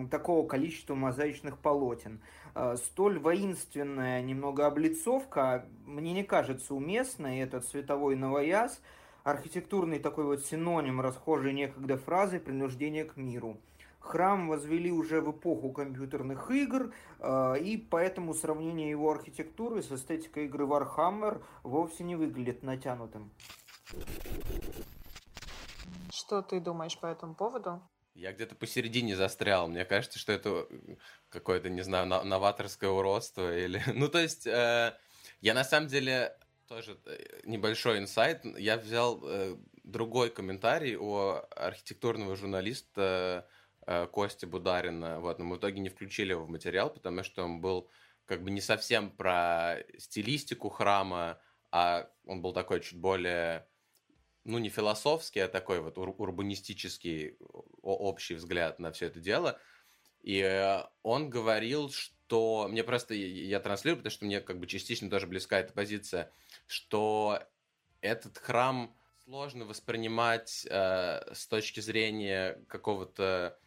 такого 0.09 0.47
количества 0.47 0.95
мозаичных 0.95 1.59
полотен. 1.59 2.19
Э, 2.55 2.77
столь 2.77 3.19
воинственная 3.19 4.23
немного 4.23 4.65
облицовка 4.65 5.67
мне 5.85 6.13
не 6.13 6.23
кажется 6.23 6.73
уместной, 6.73 7.41
этот 7.41 7.65
цветовой 7.65 8.15
новояз– 8.15 8.81
архитектурный 9.23 9.99
такой 9.99 10.25
вот 10.25 10.45
синоним 10.45 11.01
расхожей 11.01 11.53
некогда 11.53 11.97
фразы 11.97 12.39
«принуждение 12.39 13.05
к 13.05 13.17
миру». 13.17 13.57
Храм 13.99 14.47
возвели 14.47 14.91
уже 14.91 15.21
в 15.21 15.31
эпоху 15.31 15.71
компьютерных 15.71 16.49
игр, 16.49 16.91
э, 17.19 17.59
и 17.59 17.77
поэтому 17.77 18.33
сравнение 18.33 18.89
его 18.89 19.11
архитектуры 19.11 19.83
с 19.83 19.91
эстетикой 19.91 20.45
игры 20.45 20.65
Warhammer 20.65 21.43
вовсе 21.63 22.03
не 22.03 22.15
выглядит 22.15 22.63
натянутым. 22.63 23.31
Что 26.11 26.41
ты 26.41 26.59
думаешь 26.59 26.97
по 26.97 27.05
этому 27.05 27.35
поводу? 27.35 27.81
Я 28.15 28.33
где-то 28.33 28.55
посередине 28.55 29.15
застрял. 29.15 29.67
Мне 29.67 29.85
кажется, 29.85 30.19
что 30.19 30.33
это 30.33 30.67
какое-то, 31.29 31.69
не 31.69 31.81
знаю, 31.81 32.07
новаторское 32.07 32.89
уродство 32.89 33.55
или... 33.55 33.81
Ну, 33.93 34.09
то 34.09 34.19
есть, 34.19 34.47
э, 34.47 34.97
я 35.41 35.53
на 35.53 35.63
самом 35.63 35.87
деле 35.87 36.35
тоже 36.71 36.97
э, 37.05 37.41
небольшой 37.43 37.97
инсайт. 37.99 38.45
Я 38.57 38.77
взял 38.77 39.19
э, 39.23 39.57
другой 39.83 40.29
комментарий 40.29 40.95
у 40.95 41.35
архитектурного 41.51 42.37
журналиста 42.37 43.45
э, 43.85 44.07
Кости 44.07 44.45
Бударина. 44.45 45.19
Вот, 45.19 45.37
но 45.37 45.43
мы 45.43 45.55
в 45.57 45.59
итоге 45.59 45.81
не 45.81 45.89
включили 45.89 46.31
его 46.31 46.45
в 46.45 46.49
материал, 46.49 46.89
потому 46.89 47.23
что 47.23 47.43
он 47.43 47.59
был 47.59 47.89
как 48.25 48.41
бы 48.41 48.51
не 48.51 48.61
совсем 48.61 49.11
про 49.11 49.79
стилистику 49.97 50.69
храма, 50.69 51.41
а 51.71 52.09
он 52.25 52.41
был 52.41 52.53
такой 52.53 52.79
чуть 52.79 52.97
более, 52.97 53.67
ну, 54.45 54.57
не 54.57 54.69
философский, 54.69 55.41
а 55.41 55.49
такой 55.49 55.81
вот 55.81 55.97
ур- 55.97 56.15
урбанистический 56.17 57.35
общий 57.81 58.35
взгляд 58.35 58.79
на 58.79 58.93
все 58.93 59.07
это 59.07 59.19
дело. 59.19 59.59
И 60.21 60.39
э, 60.39 60.83
он 61.03 61.29
говорил, 61.29 61.89
что... 61.89 62.67
Мне 62.69 62.85
просто... 62.85 63.13
Я 63.13 63.59
транслирую, 63.59 63.97
потому 63.97 64.11
что 64.11 64.25
мне 64.25 64.39
как 64.39 64.57
бы 64.57 64.67
частично 64.67 65.09
тоже 65.09 65.27
близка 65.27 65.59
эта 65.59 65.73
позиция 65.73 66.31
что 66.71 67.41
этот 68.01 68.37
храм 68.37 68.95
сложно 69.23 69.65
воспринимать 69.65 70.65
э, 70.69 71.33
с 71.33 71.47
точки 71.47 71.79
зрения 71.79 72.63
какого-то 72.67 73.57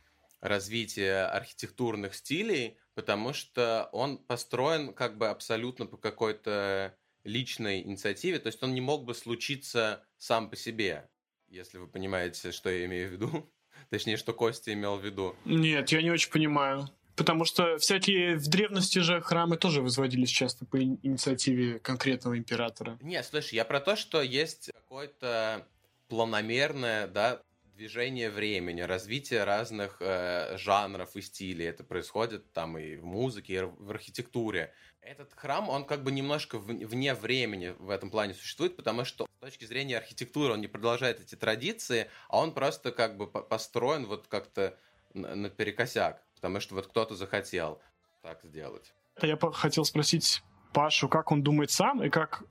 развития 0.40 1.26
архитектурных 1.26 2.14
стилей, 2.14 2.76
потому 2.94 3.32
что 3.32 3.88
он 3.92 4.18
построен 4.18 4.92
как 4.92 5.16
бы 5.16 5.28
абсолютно 5.28 5.86
по 5.86 5.96
какой-то 5.96 6.96
личной 7.24 7.80
инициативе, 7.82 8.38
то 8.38 8.48
есть 8.48 8.62
он 8.62 8.74
не 8.74 8.80
мог 8.80 9.04
бы 9.04 9.14
случиться 9.14 10.04
сам 10.18 10.50
по 10.50 10.56
себе, 10.56 11.08
если 11.48 11.78
вы 11.78 11.88
понимаете, 11.88 12.52
что 12.52 12.68
я 12.68 12.84
имею 12.84 13.08
в 13.08 13.12
виду. 13.12 13.50
Точнее, 13.90 14.16
что 14.16 14.32
Костя 14.32 14.72
имел 14.72 14.96
в 14.96 15.04
виду. 15.04 15.34
Нет, 15.44 15.90
я 15.90 16.02
не 16.02 16.10
очень 16.10 16.30
понимаю. 16.30 16.88
Потому 17.16 17.44
что 17.44 17.78
всякие 17.78 18.36
в 18.36 18.48
древности 18.48 18.98
же 18.98 19.20
храмы 19.20 19.56
тоже 19.56 19.82
возводились 19.82 20.30
часто 20.30 20.64
по 20.66 20.82
инициативе 20.82 21.78
конкретного 21.78 22.36
императора. 22.36 22.98
Нет, 23.00 23.24
слушай, 23.24 23.54
я 23.54 23.64
про 23.64 23.80
то, 23.80 23.94
что 23.94 24.20
есть 24.20 24.70
какое-то 24.74 25.66
планомерное, 26.08 27.06
да, 27.06 27.40
движение 27.76 28.30
времени, 28.30 28.80
развитие 28.82 29.44
разных 29.44 29.96
э, 30.00 30.56
жанров 30.58 31.16
и 31.16 31.22
стилей. 31.22 31.66
Это 31.66 31.84
происходит 31.84 32.52
там 32.52 32.78
и 32.78 32.96
в 32.96 33.04
музыке, 33.04 33.54
и 33.54 33.60
в 33.60 33.90
архитектуре. 33.90 34.72
Этот 35.00 35.32
храм, 35.34 35.68
он 35.68 35.84
как 35.84 36.02
бы 36.02 36.12
немножко 36.12 36.58
вне 36.58 37.14
времени 37.14 37.74
в 37.78 37.90
этом 37.90 38.10
плане 38.10 38.34
существует, 38.34 38.76
потому 38.76 39.04
что 39.04 39.26
с 39.26 39.40
точки 39.40 39.64
зрения 39.64 39.98
архитектуры 39.98 40.54
он 40.54 40.60
не 40.60 40.68
продолжает 40.68 41.20
эти 41.20 41.34
традиции, 41.34 42.08
а 42.28 42.38
он 42.38 42.52
просто 42.54 42.90
как 42.92 43.16
бы 43.16 43.26
построен 43.26 44.06
вот 44.06 44.28
как-то 44.28 44.78
наперекосяк 45.12 46.24
потому 46.44 46.60
что 46.60 46.74
вот 46.74 46.88
кто-то 46.88 47.14
захотел 47.14 47.80
так 48.20 48.42
сделать. 48.42 48.92
Я 49.22 49.38
хотел 49.54 49.86
спросить 49.86 50.42
Пашу, 50.74 51.08
как 51.08 51.32
он 51.32 51.42
думает 51.42 51.70
сам 51.70 52.02
и 52.02 52.10
как 52.10 52.44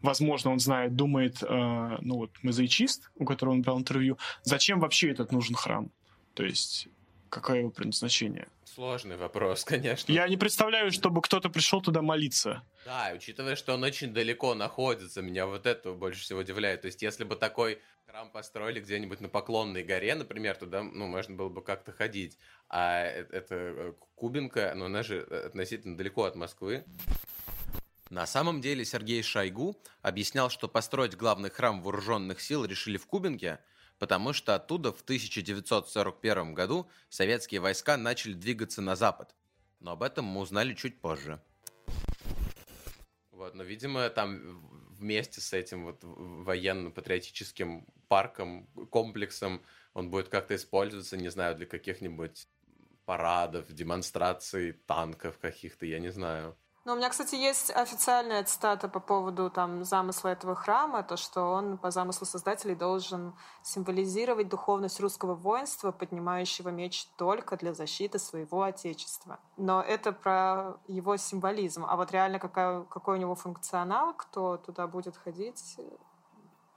возможно, 0.00 0.52
он 0.52 0.60
знает, 0.60 0.94
думает, 0.94 1.42
э, 1.42 1.46
ну 1.48 2.18
вот 2.18 2.30
мозаичист, 2.44 3.10
у 3.16 3.24
которого 3.24 3.54
он 3.54 3.62
брал 3.62 3.78
интервью, 3.78 4.16
зачем 4.44 4.78
вообще 4.78 5.10
этот 5.10 5.32
нужен 5.32 5.56
храм? 5.56 5.90
То 6.34 6.44
есть, 6.44 6.86
какое 7.36 7.60
его 7.60 7.70
предназначение? 7.70 8.48
Сложный 8.64 9.16
вопрос, 9.16 9.62
конечно. 9.64 10.10
Я 10.10 10.26
не 10.26 10.38
представляю, 10.38 10.90
чтобы 10.90 11.20
кто-то 11.20 11.50
пришел 11.50 11.82
туда 11.82 12.00
молиться. 12.00 12.62
Да, 12.86 13.12
учитывая, 13.14 13.56
что 13.56 13.74
он 13.74 13.84
очень 13.84 14.14
далеко 14.14 14.54
находится, 14.54 15.20
меня 15.20 15.46
вот 15.46 15.66
это 15.66 15.92
больше 15.92 16.22
всего 16.22 16.40
удивляет. 16.40 16.80
То 16.80 16.86
есть, 16.86 17.02
если 17.02 17.24
бы 17.24 17.36
такой 17.36 17.78
храм 18.06 18.30
построили 18.30 18.80
где-нибудь 18.80 19.20
на 19.20 19.28
Поклонной 19.28 19.82
горе, 19.82 20.14
например, 20.14 20.56
туда, 20.56 20.82
ну, 20.82 21.06
можно 21.06 21.34
было 21.36 21.50
бы 21.50 21.62
как-то 21.62 21.92
ходить. 21.92 22.38
А 22.70 23.04
э, 23.04 23.26
это 23.30 23.54
э, 23.54 23.92
Кубинка, 24.14 24.72
но 24.74 24.86
она 24.86 25.02
же 25.02 25.20
относительно 25.20 25.96
далеко 25.98 26.24
от 26.24 26.36
Москвы. 26.36 26.84
На 28.08 28.26
самом 28.26 28.62
деле 28.62 28.84
Сергей 28.86 29.22
Шойгу 29.22 29.76
объяснял, 30.00 30.48
что 30.48 30.68
построить 30.68 31.16
главный 31.16 31.50
храм 31.50 31.82
вооруженных 31.82 32.40
сил 32.40 32.64
решили 32.64 32.96
в 32.96 33.06
Кубинке, 33.06 33.58
потому 33.98 34.32
что 34.32 34.54
оттуда 34.54 34.92
в 34.92 35.00
1941 35.02 36.54
году 36.54 36.88
советские 37.08 37.60
войска 37.60 37.96
начали 37.96 38.34
двигаться 38.34 38.82
на 38.82 38.96
запад. 38.96 39.34
Но 39.80 39.92
об 39.92 40.02
этом 40.02 40.24
мы 40.24 40.40
узнали 40.40 40.74
чуть 40.74 41.00
позже. 41.00 41.40
Вот, 43.30 43.54
но, 43.54 43.62
видимо, 43.62 44.08
там 44.10 44.60
вместе 44.90 45.40
с 45.40 45.52
этим 45.52 45.84
вот 45.84 45.98
военно-патриотическим 46.02 47.86
парком, 48.08 48.66
комплексом, 48.90 49.62
он 49.92 50.10
будет 50.10 50.28
как-то 50.28 50.54
использоваться, 50.56 51.16
не 51.16 51.28
знаю, 51.28 51.54
для 51.56 51.66
каких-нибудь 51.66 52.48
парадов, 53.04 53.72
демонстраций 53.72 54.72
танков 54.72 55.38
каких-то, 55.38 55.86
я 55.86 55.98
не 55.98 56.10
знаю. 56.10 56.56
Ну, 56.86 56.92
у 56.92 56.96
меня, 56.96 57.08
кстати, 57.10 57.34
есть 57.34 57.72
официальная 57.74 58.44
цитата 58.44 58.86
по 58.86 59.00
поводу 59.00 59.50
там, 59.50 59.82
замысла 59.82 60.28
этого 60.28 60.54
храма, 60.54 61.02
то, 61.02 61.16
что 61.16 61.40
он 61.40 61.78
по 61.78 61.90
замыслу 61.90 62.26
создателей 62.26 62.76
должен 62.76 63.34
символизировать 63.64 64.48
духовность 64.48 65.00
русского 65.00 65.34
воинства, 65.34 65.90
поднимающего 65.90 66.68
меч 66.68 67.08
только 67.16 67.56
для 67.56 67.74
защиты 67.74 68.20
своего 68.20 68.62
отечества. 68.62 69.40
Но 69.56 69.82
это 69.82 70.12
про 70.12 70.76
его 70.86 71.16
символизм. 71.16 71.84
А 71.88 71.96
вот 71.96 72.12
реально 72.12 72.38
какая, 72.38 72.82
какой 72.84 73.18
у 73.18 73.20
него 73.20 73.34
функционал, 73.34 74.14
кто 74.14 74.56
туда 74.56 74.86
будет 74.86 75.16
ходить, 75.16 75.78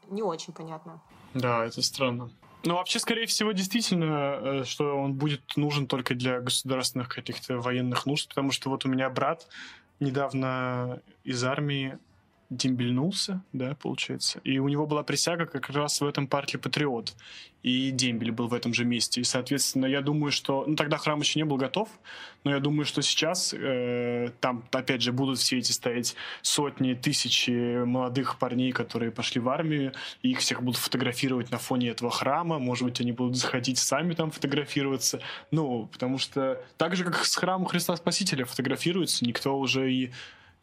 не 0.07 0.23
очень 0.23 0.53
понятно. 0.53 0.99
Да, 1.35 1.63
это 1.63 1.83
странно. 1.83 2.31
Ну, 2.65 2.75
вообще, 2.75 2.99
скорее 2.99 3.25
всего, 3.25 3.53
действительно, 3.53 4.39
э, 4.41 4.63
что 4.65 4.97
он 4.97 5.13
будет 5.13 5.55
нужен 5.55 5.87
только 5.87 6.13
для 6.13 6.41
государственных 6.41 7.07
каких-то 7.07 7.57
военных 7.59 8.05
нужд, 8.05 8.27
потому 8.27 8.51
что 8.51 8.69
вот 8.69 8.85
у 8.85 8.89
меня 8.89 9.09
брат 9.09 9.47
недавно 9.99 11.01
из 11.23 11.43
армии 11.43 11.97
дембельнулся, 12.49 13.43
да, 13.53 13.75
получается. 13.75 14.39
И 14.43 14.57
у 14.57 14.67
него 14.67 14.87
была 14.87 15.03
присяга 15.03 15.45
как 15.45 15.69
раз 15.69 16.01
в 16.01 16.05
этом 16.05 16.27
парке 16.27 16.57
«Патриот». 16.57 17.15
И 17.61 17.91
дембель 17.91 18.31
был 18.31 18.47
в 18.47 18.53
этом 18.53 18.73
же 18.73 18.85
месте. 18.85 19.19
И, 19.19 19.25
соответственно, 19.25 19.85
я 19.85 20.01
думаю, 20.01 20.31
что... 20.31 20.63
Ну, 20.65 20.75
тогда 20.77 20.97
храм 20.97 21.19
еще 21.19 21.39
не 21.39 21.43
был 21.43 21.57
готов, 21.57 21.89
но 22.45 22.51
я 22.51 22.59
думаю, 22.59 22.85
что 22.85 23.01
сейчас 23.01 23.53
э, 23.53 24.31
там, 24.39 24.63
опять 24.71 25.01
же, 25.01 25.11
будут 25.11 25.39
все 25.39 25.57
эти 25.57 25.73
стоять 25.73 26.15
сотни, 26.41 26.93
тысячи 26.93 27.83
молодых 27.83 28.39
парней, 28.39 28.71
которые 28.71 29.11
пошли 29.11 29.41
в 29.41 29.49
армию, 29.49 29.91
и 30.21 30.31
их 30.31 30.39
всех 30.39 30.63
будут 30.63 30.79
фотографировать 30.79 31.51
на 31.51 31.57
фоне 31.57 31.89
этого 31.89 32.09
храма. 32.09 32.59
Может 32.59 32.85
быть, 32.85 33.01
они 33.01 33.11
будут 33.11 33.35
заходить 33.35 33.77
сами 33.77 34.13
там 34.13 34.31
фотографироваться. 34.31 35.19
Ну, 35.51 35.87
потому 35.91 36.17
что 36.17 36.63
так 36.77 36.95
же, 36.95 37.03
как 37.03 37.25
с 37.25 37.35
храмом 37.35 37.67
Христа 37.67 37.95
Спасителя 37.97 38.45
фотографируются, 38.45 39.25
никто 39.25 39.59
уже 39.59 39.91
и 39.91 40.11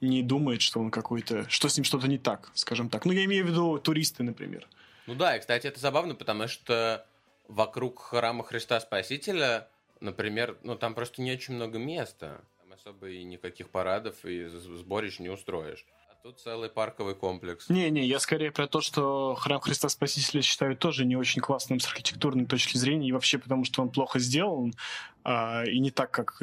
не 0.00 0.22
думает, 0.22 0.62
что 0.62 0.80
он 0.80 0.90
какой-то, 0.90 1.48
что 1.48 1.68
с 1.68 1.76
ним 1.76 1.84
что-то 1.84 2.08
не 2.08 2.18
так, 2.18 2.50
скажем 2.54 2.88
так. 2.88 3.04
Ну, 3.04 3.12
я 3.12 3.24
имею 3.24 3.44
в 3.44 3.48
виду 3.48 3.78
туристы, 3.78 4.22
например. 4.22 4.66
Ну 5.06 5.14
да, 5.14 5.36
и, 5.36 5.40
кстати, 5.40 5.66
это 5.66 5.80
забавно, 5.80 6.14
потому 6.14 6.48
что 6.48 7.06
вокруг 7.48 8.00
храма 8.00 8.44
Христа 8.44 8.80
Спасителя, 8.80 9.68
например, 10.00 10.56
ну 10.62 10.76
там 10.76 10.94
просто 10.94 11.22
не 11.22 11.32
очень 11.32 11.54
много 11.54 11.78
места. 11.78 12.40
Там 12.60 12.72
особо 12.72 13.08
и 13.08 13.22
никаких 13.22 13.70
парадов 13.70 14.24
и 14.24 14.46
сборищ 14.46 15.18
не 15.18 15.28
устроишь. 15.28 15.84
Тут 16.26 16.40
целый 16.40 16.68
парковый 16.68 17.14
комплекс. 17.14 17.68
Не-не, 17.68 18.04
я 18.04 18.18
скорее 18.18 18.50
про 18.50 18.66
то, 18.66 18.80
что 18.80 19.36
храм 19.36 19.60
Христа 19.60 19.88
Спасителя 19.88 20.42
считаю 20.42 20.76
тоже 20.76 21.04
не 21.04 21.14
очень 21.14 21.40
классным 21.40 21.78
с 21.78 21.86
архитектурной 21.86 22.46
точки 22.46 22.76
зрения, 22.76 23.10
и 23.10 23.12
вообще 23.12 23.38
потому, 23.38 23.64
что 23.64 23.80
он 23.80 23.90
плохо 23.90 24.18
сделан, 24.18 24.74
а, 25.22 25.62
и 25.62 25.78
не 25.78 25.92
так, 25.92 26.10
как, 26.10 26.42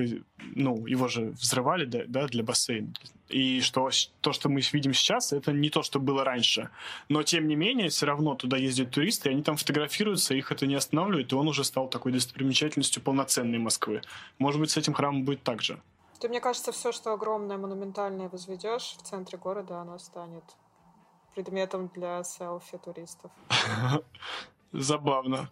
ну, 0.56 0.86
его 0.88 1.10
же 1.10 1.32
взрывали, 1.32 1.84
да, 1.84 2.04
да, 2.08 2.28
для 2.28 2.44
бассейна. 2.44 2.94
И 3.28 3.60
что 3.60 3.90
то, 4.22 4.32
что 4.32 4.48
мы 4.48 4.62
видим 4.72 4.94
сейчас, 4.94 5.34
это 5.34 5.52
не 5.52 5.70
то, 5.70 5.84
что 5.84 6.00
было 6.00 6.24
раньше. 6.24 6.70
Но, 7.10 7.22
тем 7.24 7.50
не 7.50 7.58
менее, 7.58 7.90
все 7.90 8.06
равно 8.06 8.36
туда 8.36 8.56
ездят 8.56 8.92
туристы, 8.92 9.28
и 9.28 9.32
они 9.34 9.44
там 9.44 9.58
фотографируются, 9.58 10.34
их 10.34 10.50
это 10.54 10.66
не 10.66 10.76
останавливает, 10.76 11.34
и 11.34 11.36
он 11.36 11.50
уже 11.50 11.66
стал 11.66 11.90
такой 11.90 12.14
достопримечательностью 12.14 13.04
полноценной 13.04 13.60
Москвы. 13.60 14.02
Может 14.40 14.62
быть, 14.62 14.72
с 14.72 14.78
этим 14.78 14.94
храмом 14.94 15.26
будет 15.26 15.44
так 15.44 15.62
же. 15.62 15.78
Ты, 16.24 16.30
мне 16.30 16.40
кажется, 16.40 16.72
все, 16.72 16.94
что 16.94 17.12
огромное, 17.12 17.58
монументальное 17.58 18.30
возведешь 18.30 18.96
в 18.98 19.02
центре 19.02 19.38
города, 19.38 19.82
оно 19.82 20.00
станет 20.00 20.46
предметом 21.36 21.90
для 21.90 22.24
селфи 22.24 22.78
туристов. 22.78 23.30
Забавно. 24.72 25.50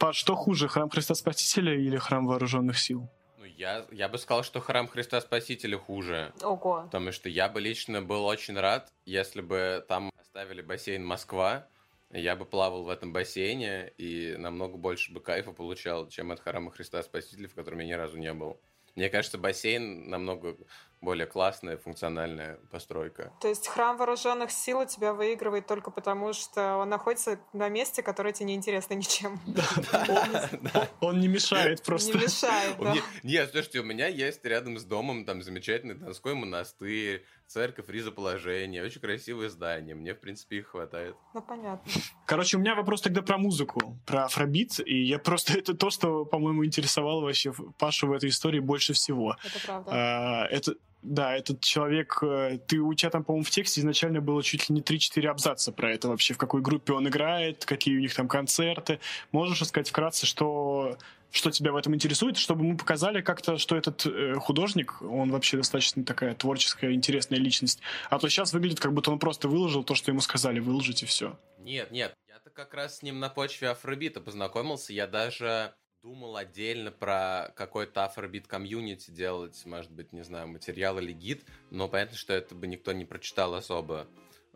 Па, 0.00 0.12
что 0.12 0.34
хуже, 0.34 0.66
храм 0.66 0.90
Христа 0.90 1.14
Спасителя 1.14 1.78
или 1.78 1.96
храм 1.96 2.26
вооруженных 2.26 2.76
сил? 2.76 3.08
Ну, 3.38 3.44
я, 3.44 3.86
я 3.92 4.08
бы 4.08 4.18
сказал, 4.18 4.42
что 4.42 4.58
храм 4.58 4.88
Христа 4.88 5.20
Спасителя 5.20 5.78
хуже. 5.78 6.32
Ого. 6.42 6.82
Потому 6.86 7.12
что 7.12 7.28
я 7.28 7.48
бы 7.48 7.60
лично 7.60 8.02
был 8.02 8.24
очень 8.24 8.58
рад, 8.58 8.92
если 9.04 9.42
бы 9.42 9.84
там 9.86 10.10
оставили 10.20 10.60
бассейн 10.60 11.06
Москва, 11.06 11.68
я 12.10 12.34
бы 12.34 12.46
плавал 12.46 12.82
в 12.82 12.88
этом 12.88 13.12
бассейне 13.12 13.92
и 13.96 14.34
намного 14.36 14.76
больше 14.76 15.12
бы 15.12 15.20
кайфа 15.20 15.52
получал, 15.52 16.08
чем 16.08 16.32
от 16.32 16.40
храма 16.40 16.72
Христа 16.72 17.00
Спасителя, 17.04 17.46
в 17.46 17.54
котором 17.54 17.78
я 17.78 17.86
ни 17.86 17.92
разу 17.92 18.18
не 18.18 18.32
был. 18.32 18.60
Мне 18.96 19.10
кажется, 19.10 19.36
бассейн 19.38 20.08
намного 20.08 20.56
более 21.00 21.26
классная, 21.26 21.76
функциональная 21.76 22.58
постройка. 22.70 23.32
То 23.40 23.48
есть 23.48 23.68
храм 23.68 23.96
вооруженных 23.96 24.50
сил 24.50 24.80
у 24.80 24.84
тебя 24.86 25.12
выигрывает 25.12 25.66
только 25.66 25.90
потому, 25.90 26.32
что 26.32 26.76
он 26.76 26.88
находится 26.88 27.38
на 27.52 27.68
месте, 27.68 28.02
которое 28.02 28.32
тебе 28.32 28.46
не 28.46 28.54
интересно 28.54 28.94
ничем. 28.94 29.38
Он 31.00 31.20
не 31.20 31.28
мешает 31.28 31.82
просто. 31.82 32.16
Не 32.16 32.24
мешает, 32.24 32.76
да. 32.78 32.94
Нет, 33.22 33.50
слушайте, 33.50 33.80
у 33.80 33.84
меня 33.84 34.08
есть 34.08 34.44
рядом 34.44 34.78
с 34.78 34.84
домом 34.84 35.24
там 35.24 35.42
замечательный 35.42 35.94
Донской 35.94 36.34
монастырь, 36.34 37.24
церковь 37.46 37.88
ризоположения, 37.88 38.82
очень 38.82 39.00
красивое 39.00 39.48
здание. 39.48 39.94
Мне, 39.94 40.14
в 40.14 40.20
принципе, 40.20 40.58
их 40.58 40.68
хватает. 40.68 41.16
Ну, 41.34 41.42
понятно. 41.42 41.90
Короче, 42.26 42.56
у 42.56 42.60
меня 42.60 42.74
вопрос 42.74 43.02
тогда 43.02 43.22
про 43.22 43.38
музыку, 43.38 43.98
про 44.06 44.24
афробит. 44.24 44.80
И 44.84 45.04
я 45.04 45.18
просто... 45.18 45.58
Это 45.58 45.74
то, 45.74 45.90
что, 45.90 46.24
по-моему, 46.24 46.64
интересовало 46.64 47.22
вообще 47.22 47.52
Пашу 47.78 48.08
в 48.08 48.12
этой 48.12 48.30
истории 48.30 48.60
больше 48.60 48.92
всего. 48.92 49.36
Это 49.44 49.66
правда. 49.66 49.90
А, 49.92 50.46
это, 50.46 50.74
да, 51.06 51.36
этот 51.36 51.60
человек, 51.60 52.18
э, 52.22 52.58
ты 52.66 52.78
у 52.80 52.92
тебя 52.94 53.10
там, 53.10 53.22
по-моему, 53.22 53.44
в 53.44 53.50
тексте 53.50 53.80
изначально 53.80 54.20
было 54.20 54.42
чуть 54.42 54.68
ли 54.68 54.74
не 54.74 54.82
3-4 54.82 55.26
абзаца 55.28 55.72
про 55.72 55.92
это 55.92 56.08
вообще, 56.08 56.34
в 56.34 56.38
какой 56.38 56.60
группе 56.60 56.92
он 56.92 57.06
играет, 57.08 57.64
какие 57.64 57.96
у 57.96 58.00
них 58.00 58.12
там 58.14 58.26
концерты. 58.26 58.98
Можешь 59.30 59.60
рассказать 59.60 59.88
вкратце, 59.88 60.26
что, 60.26 60.98
что 61.30 61.52
тебя 61.52 61.70
в 61.70 61.76
этом 61.76 61.94
интересует, 61.94 62.36
чтобы 62.36 62.64
мы 62.64 62.76
показали 62.76 63.20
как-то, 63.20 63.56
что 63.56 63.76
этот 63.76 64.04
э, 64.04 64.34
художник, 64.34 65.00
он 65.00 65.30
вообще 65.30 65.58
достаточно 65.58 66.04
такая 66.04 66.34
творческая, 66.34 66.92
интересная 66.92 67.38
личность. 67.38 67.80
А 68.10 68.18
то 68.18 68.28
сейчас 68.28 68.52
выглядит, 68.52 68.80
как 68.80 68.92
будто 68.92 69.12
он 69.12 69.20
просто 69.20 69.48
выложил 69.48 69.84
то, 69.84 69.94
что 69.94 70.10
ему 70.10 70.20
сказали 70.20 70.58
выложить, 70.58 71.04
и 71.04 71.06
все. 71.06 71.38
Нет, 71.58 71.92
нет, 71.92 72.14
я-то 72.28 72.50
как 72.50 72.74
раз 72.74 72.98
с 72.98 73.02
ним 73.02 73.20
на 73.20 73.28
почве 73.28 73.68
афробита 73.68 74.20
познакомился. 74.20 74.92
Я 74.92 75.06
даже 75.06 75.72
думал 76.02 76.36
отдельно 76.36 76.90
про 76.90 77.52
какой-то 77.56 78.04
афробит 78.04 78.46
комьюнити 78.46 79.10
делать, 79.10 79.60
может 79.64 79.90
быть, 79.90 80.12
не 80.12 80.22
знаю, 80.22 80.48
материал 80.48 80.98
или 80.98 81.12
гид, 81.12 81.44
но 81.70 81.88
понятно, 81.88 82.16
что 82.16 82.32
это 82.32 82.54
бы 82.54 82.66
никто 82.66 82.92
не 82.92 83.04
прочитал 83.04 83.54
особо. 83.54 84.06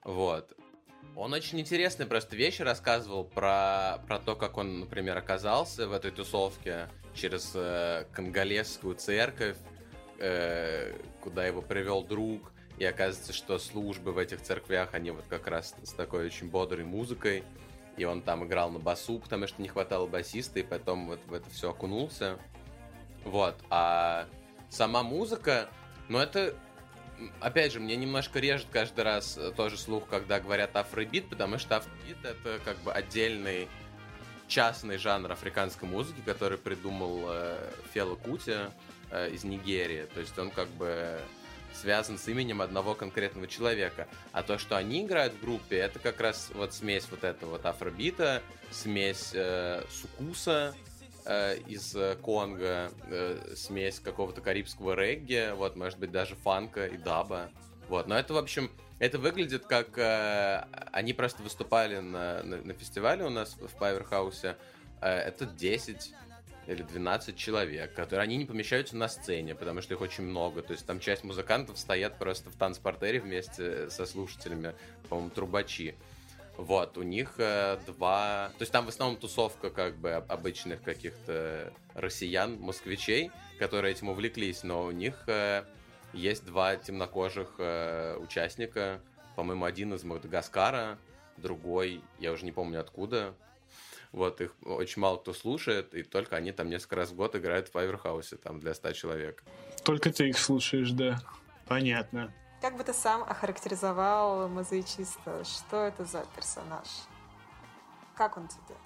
Вот. 0.04 0.56
Он 1.16 1.32
очень 1.32 1.60
интересные 1.60 2.06
просто 2.06 2.36
вещи 2.36 2.62
рассказывал 2.62 3.24
про, 3.24 3.98
про 4.06 4.18
то, 4.18 4.36
как 4.36 4.58
он, 4.58 4.80
например, 4.80 5.16
оказался 5.16 5.88
в 5.88 5.92
этой 5.92 6.10
тусовке 6.10 6.88
через 7.14 7.52
э, 7.54 8.06
конголезскую 8.12 8.94
церковь, 8.94 9.56
э, 10.18 10.96
куда 11.20 11.46
его 11.46 11.62
привел 11.62 12.04
друг, 12.04 12.52
и 12.78 12.84
оказывается, 12.84 13.32
что 13.32 13.58
службы 13.58 14.12
в 14.12 14.18
этих 14.18 14.40
церквях, 14.40 14.94
они 14.94 15.10
вот 15.10 15.24
как 15.28 15.48
раз 15.48 15.74
с 15.82 15.92
такой 15.92 16.26
очень 16.26 16.48
бодрой 16.48 16.84
музыкой, 16.84 17.44
и 17.96 18.04
он 18.04 18.22
там 18.22 18.44
играл 18.44 18.70
на 18.70 18.78
басу, 18.78 19.18
потому 19.18 19.46
что 19.46 19.60
не 19.60 19.68
хватало 19.68 20.06
басиста, 20.06 20.60
и 20.60 20.62
потом 20.62 21.06
вот 21.06 21.20
в 21.26 21.32
это 21.32 21.48
все 21.50 21.70
окунулся. 21.70 22.38
Вот, 23.24 23.56
а 23.68 24.26
сама 24.70 25.02
музыка, 25.02 25.68
ну 26.08 26.18
это, 26.18 26.54
опять 27.40 27.72
же, 27.72 27.80
мне 27.80 27.96
немножко 27.96 28.38
режет 28.38 28.68
каждый 28.70 29.04
раз 29.04 29.38
тоже 29.56 29.76
слух, 29.76 30.06
когда 30.08 30.40
говорят 30.40 30.76
афробит, 30.76 31.28
потому 31.28 31.58
что 31.58 31.76
афробит 31.76 32.24
это 32.24 32.58
как 32.64 32.78
бы 32.78 32.92
отдельный 32.92 33.68
частный 34.50 34.98
жанр 34.98 35.30
африканской 35.32 35.88
музыки, 35.88 36.20
который 36.24 36.58
придумал 36.58 37.26
э, 37.28 37.70
Фела 37.94 38.16
Кути 38.16 38.54
э, 39.10 39.30
из 39.30 39.44
Нигерии. 39.44 40.06
То 40.12 40.20
есть 40.20 40.36
он 40.38 40.50
как 40.50 40.68
бы 40.70 41.20
связан 41.74 42.18
с 42.18 42.28
именем 42.28 42.60
одного 42.62 42.94
конкретного 42.94 43.46
человека. 43.46 44.08
А 44.32 44.42
то, 44.42 44.58
что 44.58 44.76
они 44.76 45.02
играют 45.02 45.34
в 45.34 45.40
группе, 45.40 45.76
это 45.76 45.98
как 45.98 46.20
раз 46.20 46.50
вот 46.54 46.74
смесь 46.74 47.06
вот 47.10 47.24
этого 47.24 47.50
вот 47.50 47.66
афробита, 47.66 48.42
смесь 48.70 49.30
э, 49.34 49.82
сукуса, 49.90 50.74
э, 51.24 51.58
из 51.66 51.96
Конго, 52.22 52.90
э, 53.08 53.54
смесь 53.56 54.00
какого-то 54.00 54.40
карибского 54.40 54.94
регги, 54.94 55.52
вот, 55.54 55.76
может 55.76 55.98
быть, 55.98 56.10
даже 56.10 56.34
фанка 56.36 56.86
и 56.86 56.96
даба. 56.96 57.50
Вот, 57.88 58.06
но 58.06 58.18
это, 58.18 58.34
в 58.34 58.38
общем, 58.38 58.70
это 59.00 59.18
выглядит 59.18 59.64
как... 59.66 59.96
Э, 59.98 60.66
они 60.92 61.14
просто 61.14 61.42
выступали 61.42 61.98
на, 61.98 62.42
на, 62.42 62.58
на 62.58 62.74
фестивале 62.74 63.24
у 63.24 63.30
нас 63.30 63.56
в 63.58 63.76
Паверхаусе. 63.78 64.56
Э, 65.00 65.08
это 65.08 65.46
10 65.46 66.12
или 66.66 66.82
12 66.82 67.36
человек, 67.36 67.92
которые 67.94 68.24
они 68.24 68.36
не 68.36 68.44
помещаются 68.44 68.96
на 68.96 69.08
сцене, 69.08 69.54
потому 69.54 69.82
что 69.82 69.94
их 69.94 70.00
очень 70.00 70.24
много. 70.24 70.62
То 70.62 70.72
есть 70.72 70.86
там 70.86 71.00
часть 71.00 71.24
музыкантов 71.24 71.78
стоят 71.78 72.18
просто 72.18 72.50
в 72.50 72.56
танцпортере 72.56 73.20
вместе 73.20 73.90
со 73.90 74.06
слушателями, 74.06 74.74
по-моему, 75.08 75.30
трубачи. 75.30 75.96
Вот, 76.56 76.98
у 76.98 77.02
них 77.02 77.34
э, 77.38 77.78
два... 77.86 78.50
То 78.58 78.62
есть 78.62 78.72
там 78.72 78.84
в 78.84 78.88
основном 78.88 79.18
тусовка 79.18 79.70
как 79.70 79.96
бы 79.96 80.12
обычных 80.12 80.82
каких-то 80.82 81.72
россиян, 81.94 82.60
москвичей, 82.60 83.30
которые 83.58 83.92
этим 83.92 84.10
увлеклись, 84.10 84.62
но 84.62 84.84
у 84.84 84.90
них 84.90 85.24
э, 85.26 85.64
есть 86.12 86.44
два 86.44 86.76
темнокожих 86.76 87.54
э, 87.58 88.16
участника. 88.18 89.00
По-моему, 89.36 89.64
один 89.64 89.94
из 89.94 90.04
Мадагаскара, 90.04 90.98
другой, 91.38 92.02
я 92.18 92.32
уже 92.32 92.44
не 92.44 92.52
помню 92.52 92.80
откуда. 92.80 93.34
Вот, 94.12 94.40
их 94.40 94.54
очень 94.64 95.00
мало 95.00 95.18
кто 95.18 95.32
слушает, 95.32 95.94
и 95.94 96.02
только 96.02 96.36
они 96.36 96.52
там 96.52 96.68
несколько 96.68 96.96
раз 96.96 97.10
в 97.10 97.14
год 97.14 97.36
играют 97.36 97.68
в 97.68 97.70
Паверхаусе, 97.72 98.36
там, 98.36 98.58
для 98.58 98.74
100 98.74 98.92
человек. 98.92 99.44
Только 99.84 100.12
ты 100.12 100.28
их 100.28 100.38
слушаешь, 100.38 100.90
да. 100.90 101.20
Понятно. 101.66 102.32
Как 102.60 102.76
бы 102.76 102.84
ты 102.84 102.92
сам 102.92 103.22
охарактеризовал 103.22 104.48
мозаичиста? 104.48 105.44
Что 105.44 105.84
это 105.84 106.04
за 106.04 106.26
персонаж? 106.34 106.86
Как 108.16 108.36
он 108.36 108.48
тебе? 108.48 108.76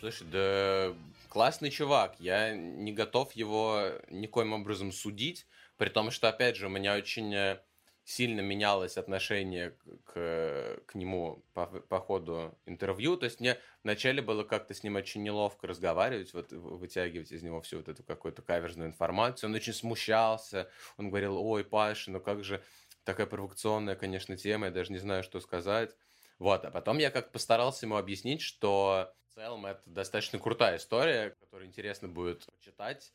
Слушай, 0.00 0.26
да 0.26 0.94
классный 1.32 1.70
чувак. 1.70 2.16
Я 2.18 2.54
не 2.54 2.92
готов 2.92 3.32
его 3.32 3.88
никоим 4.10 4.52
образом 4.52 4.92
судить, 4.92 5.46
при 5.78 5.88
том, 5.88 6.10
что, 6.10 6.28
опять 6.28 6.56
же, 6.56 6.66
у 6.66 6.68
меня 6.68 6.94
очень 6.94 7.34
э, 7.34 7.58
сильно 8.04 8.40
менялось 8.40 8.96
отношение 8.96 9.76
к, 10.04 10.82
к 10.86 10.94
нему 10.94 11.44
по, 11.54 11.66
по 11.66 12.00
ходу 12.00 12.58
интервью. 12.66 13.16
То 13.16 13.24
есть 13.24 13.40
мне 13.40 13.58
вначале 13.84 14.22
было 14.22 14.44
как-то 14.44 14.74
с 14.74 14.82
ним 14.82 14.96
очень 14.96 15.22
неловко 15.22 15.66
разговаривать, 15.66 16.34
вот 16.34 16.50
вытягивать 16.52 17.32
из 17.32 17.42
него 17.42 17.60
всю 17.60 17.78
вот 17.78 17.88
эту 17.88 18.02
какую-то 18.02 18.42
каверзную 18.42 18.88
информацию. 18.88 19.50
Он 19.50 19.54
очень 19.54 19.72
смущался. 19.72 20.68
Он 20.96 21.10
говорил, 21.10 21.36
ой, 21.38 21.64
Паша, 21.64 22.10
ну 22.10 22.20
как 22.20 22.44
же 22.44 22.62
такая 23.04 23.26
провокационная, 23.26 23.96
конечно, 23.96 24.36
тема, 24.36 24.66
я 24.66 24.72
даже 24.72 24.92
не 24.92 24.98
знаю, 24.98 25.22
что 25.22 25.40
сказать. 25.40 25.96
Вот, 26.38 26.64
а 26.64 26.70
потом 26.70 26.98
я 26.98 27.10
как 27.10 27.30
постарался 27.30 27.86
ему 27.86 27.96
объяснить, 27.96 28.42
что 28.42 29.14
в 29.28 29.34
целом 29.34 29.66
это 29.66 29.82
достаточно 29.86 30.38
крутая 30.38 30.78
история, 30.78 31.36
которую 31.40 31.68
интересно 31.68 32.08
будет 32.08 32.46
почитать, 32.46 33.12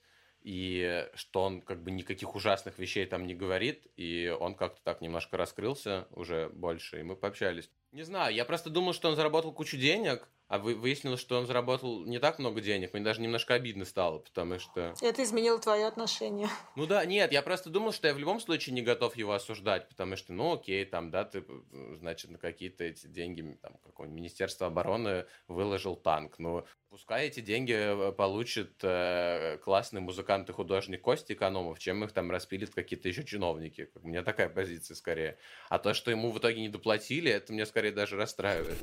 и 0.47 1.05
что 1.13 1.41
он 1.41 1.61
как 1.61 1.83
бы 1.83 1.91
никаких 1.91 2.33
ужасных 2.33 2.79
вещей 2.79 3.05
там 3.05 3.27
не 3.27 3.35
говорит, 3.35 3.85
и 3.97 4.33
он 4.39 4.55
как-то 4.55 4.81
так 4.81 5.01
немножко 5.01 5.35
раскрылся 5.35 6.07
уже 6.11 6.47
больше, 6.47 7.01
и 7.01 7.03
мы 7.03 7.17
пообщались. 7.17 7.69
Не 7.91 8.03
знаю, 8.03 8.33
я 8.33 8.45
просто 8.45 8.69
думал, 8.69 8.93
что 8.93 9.09
он 9.09 9.17
заработал 9.17 9.51
кучу 9.51 9.75
денег, 9.75 10.29
а 10.47 10.59
вы, 10.59 10.75
выяснилось, 10.75 11.19
что 11.19 11.37
он 11.37 11.45
заработал 11.45 12.05
не 12.05 12.19
так 12.19 12.39
много 12.39 12.61
денег. 12.61 12.93
Мне 12.93 13.03
даже 13.03 13.21
немножко 13.21 13.53
обидно 13.53 13.85
стало, 13.85 14.19
потому 14.19 14.59
что... 14.59 14.93
Это 15.01 15.23
изменило 15.23 15.59
твое 15.59 15.85
отношение. 15.85 16.49
Ну 16.75 16.85
да, 16.85 17.05
нет, 17.05 17.31
я 17.31 17.41
просто 17.41 17.69
думал, 17.69 17.91
что 17.91 18.07
я 18.07 18.13
в 18.13 18.17
любом 18.19 18.39
случае 18.39 18.73
не 18.73 18.81
готов 18.81 19.15
его 19.15 19.33
осуждать, 19.33 19.89
потому 19.89 20.15
что, 20.15 20.33
ну 20.33 20.53
окей, 20.53 20.85
там, 20.85 21.11
да, 21.11 21.25
ты, 21.25 21.43
значит, 21.99 22.31
на 22.31 22.37
какие-то 22.37 22.83
эти 22.83 23.07
деньги, 23.07 23.57
там, 23.61 23.77
какое-нибудь 23.85 24.17
Министерство 24.17 24.67
обороны 24.67 25.25
выложил 25.47 25.95
танк. 25.95 26.39
Ну, 26.39 26.65
пускай 26.89 27.27
эти 27.27 27.41
деньги 27.41 27.73
э, 27.73 28.11
получит 28.13 28.79
э, 28.83 29.57
классный 29.63 30.01
музыкант 30.01 30.49
и 30.49 30.53
художник 30.53 31.01
Кости 31.01 31.33
Экономов, 31.33 31.79
чем 31.79 32.03
их 32.03 32.11
там 32.11 32.31
распилят 32.31 32.71
какие-то 32.73 33.07
еще 33.07 33.23
чиновники. 33.23 33.89
У 34.01 34.07
меня 34.07 34.23
такая 34.23 34.49
позиция 34.49 34.95
скорее. 34.95 35.37
А 35.69 35.79
то, 35.79 35.93
что 35.93 36.11
ему 36.11 36.31
в 36.31 36.39
итоге 36.39 36.61
не 36.61 36.69
доплатили, 36.69 37.31
это 37.31 37.51
мне 37.53 37.65
скорее 37.65 37.91
даже 37.91 38.15
расстраивает. 38.15 38.77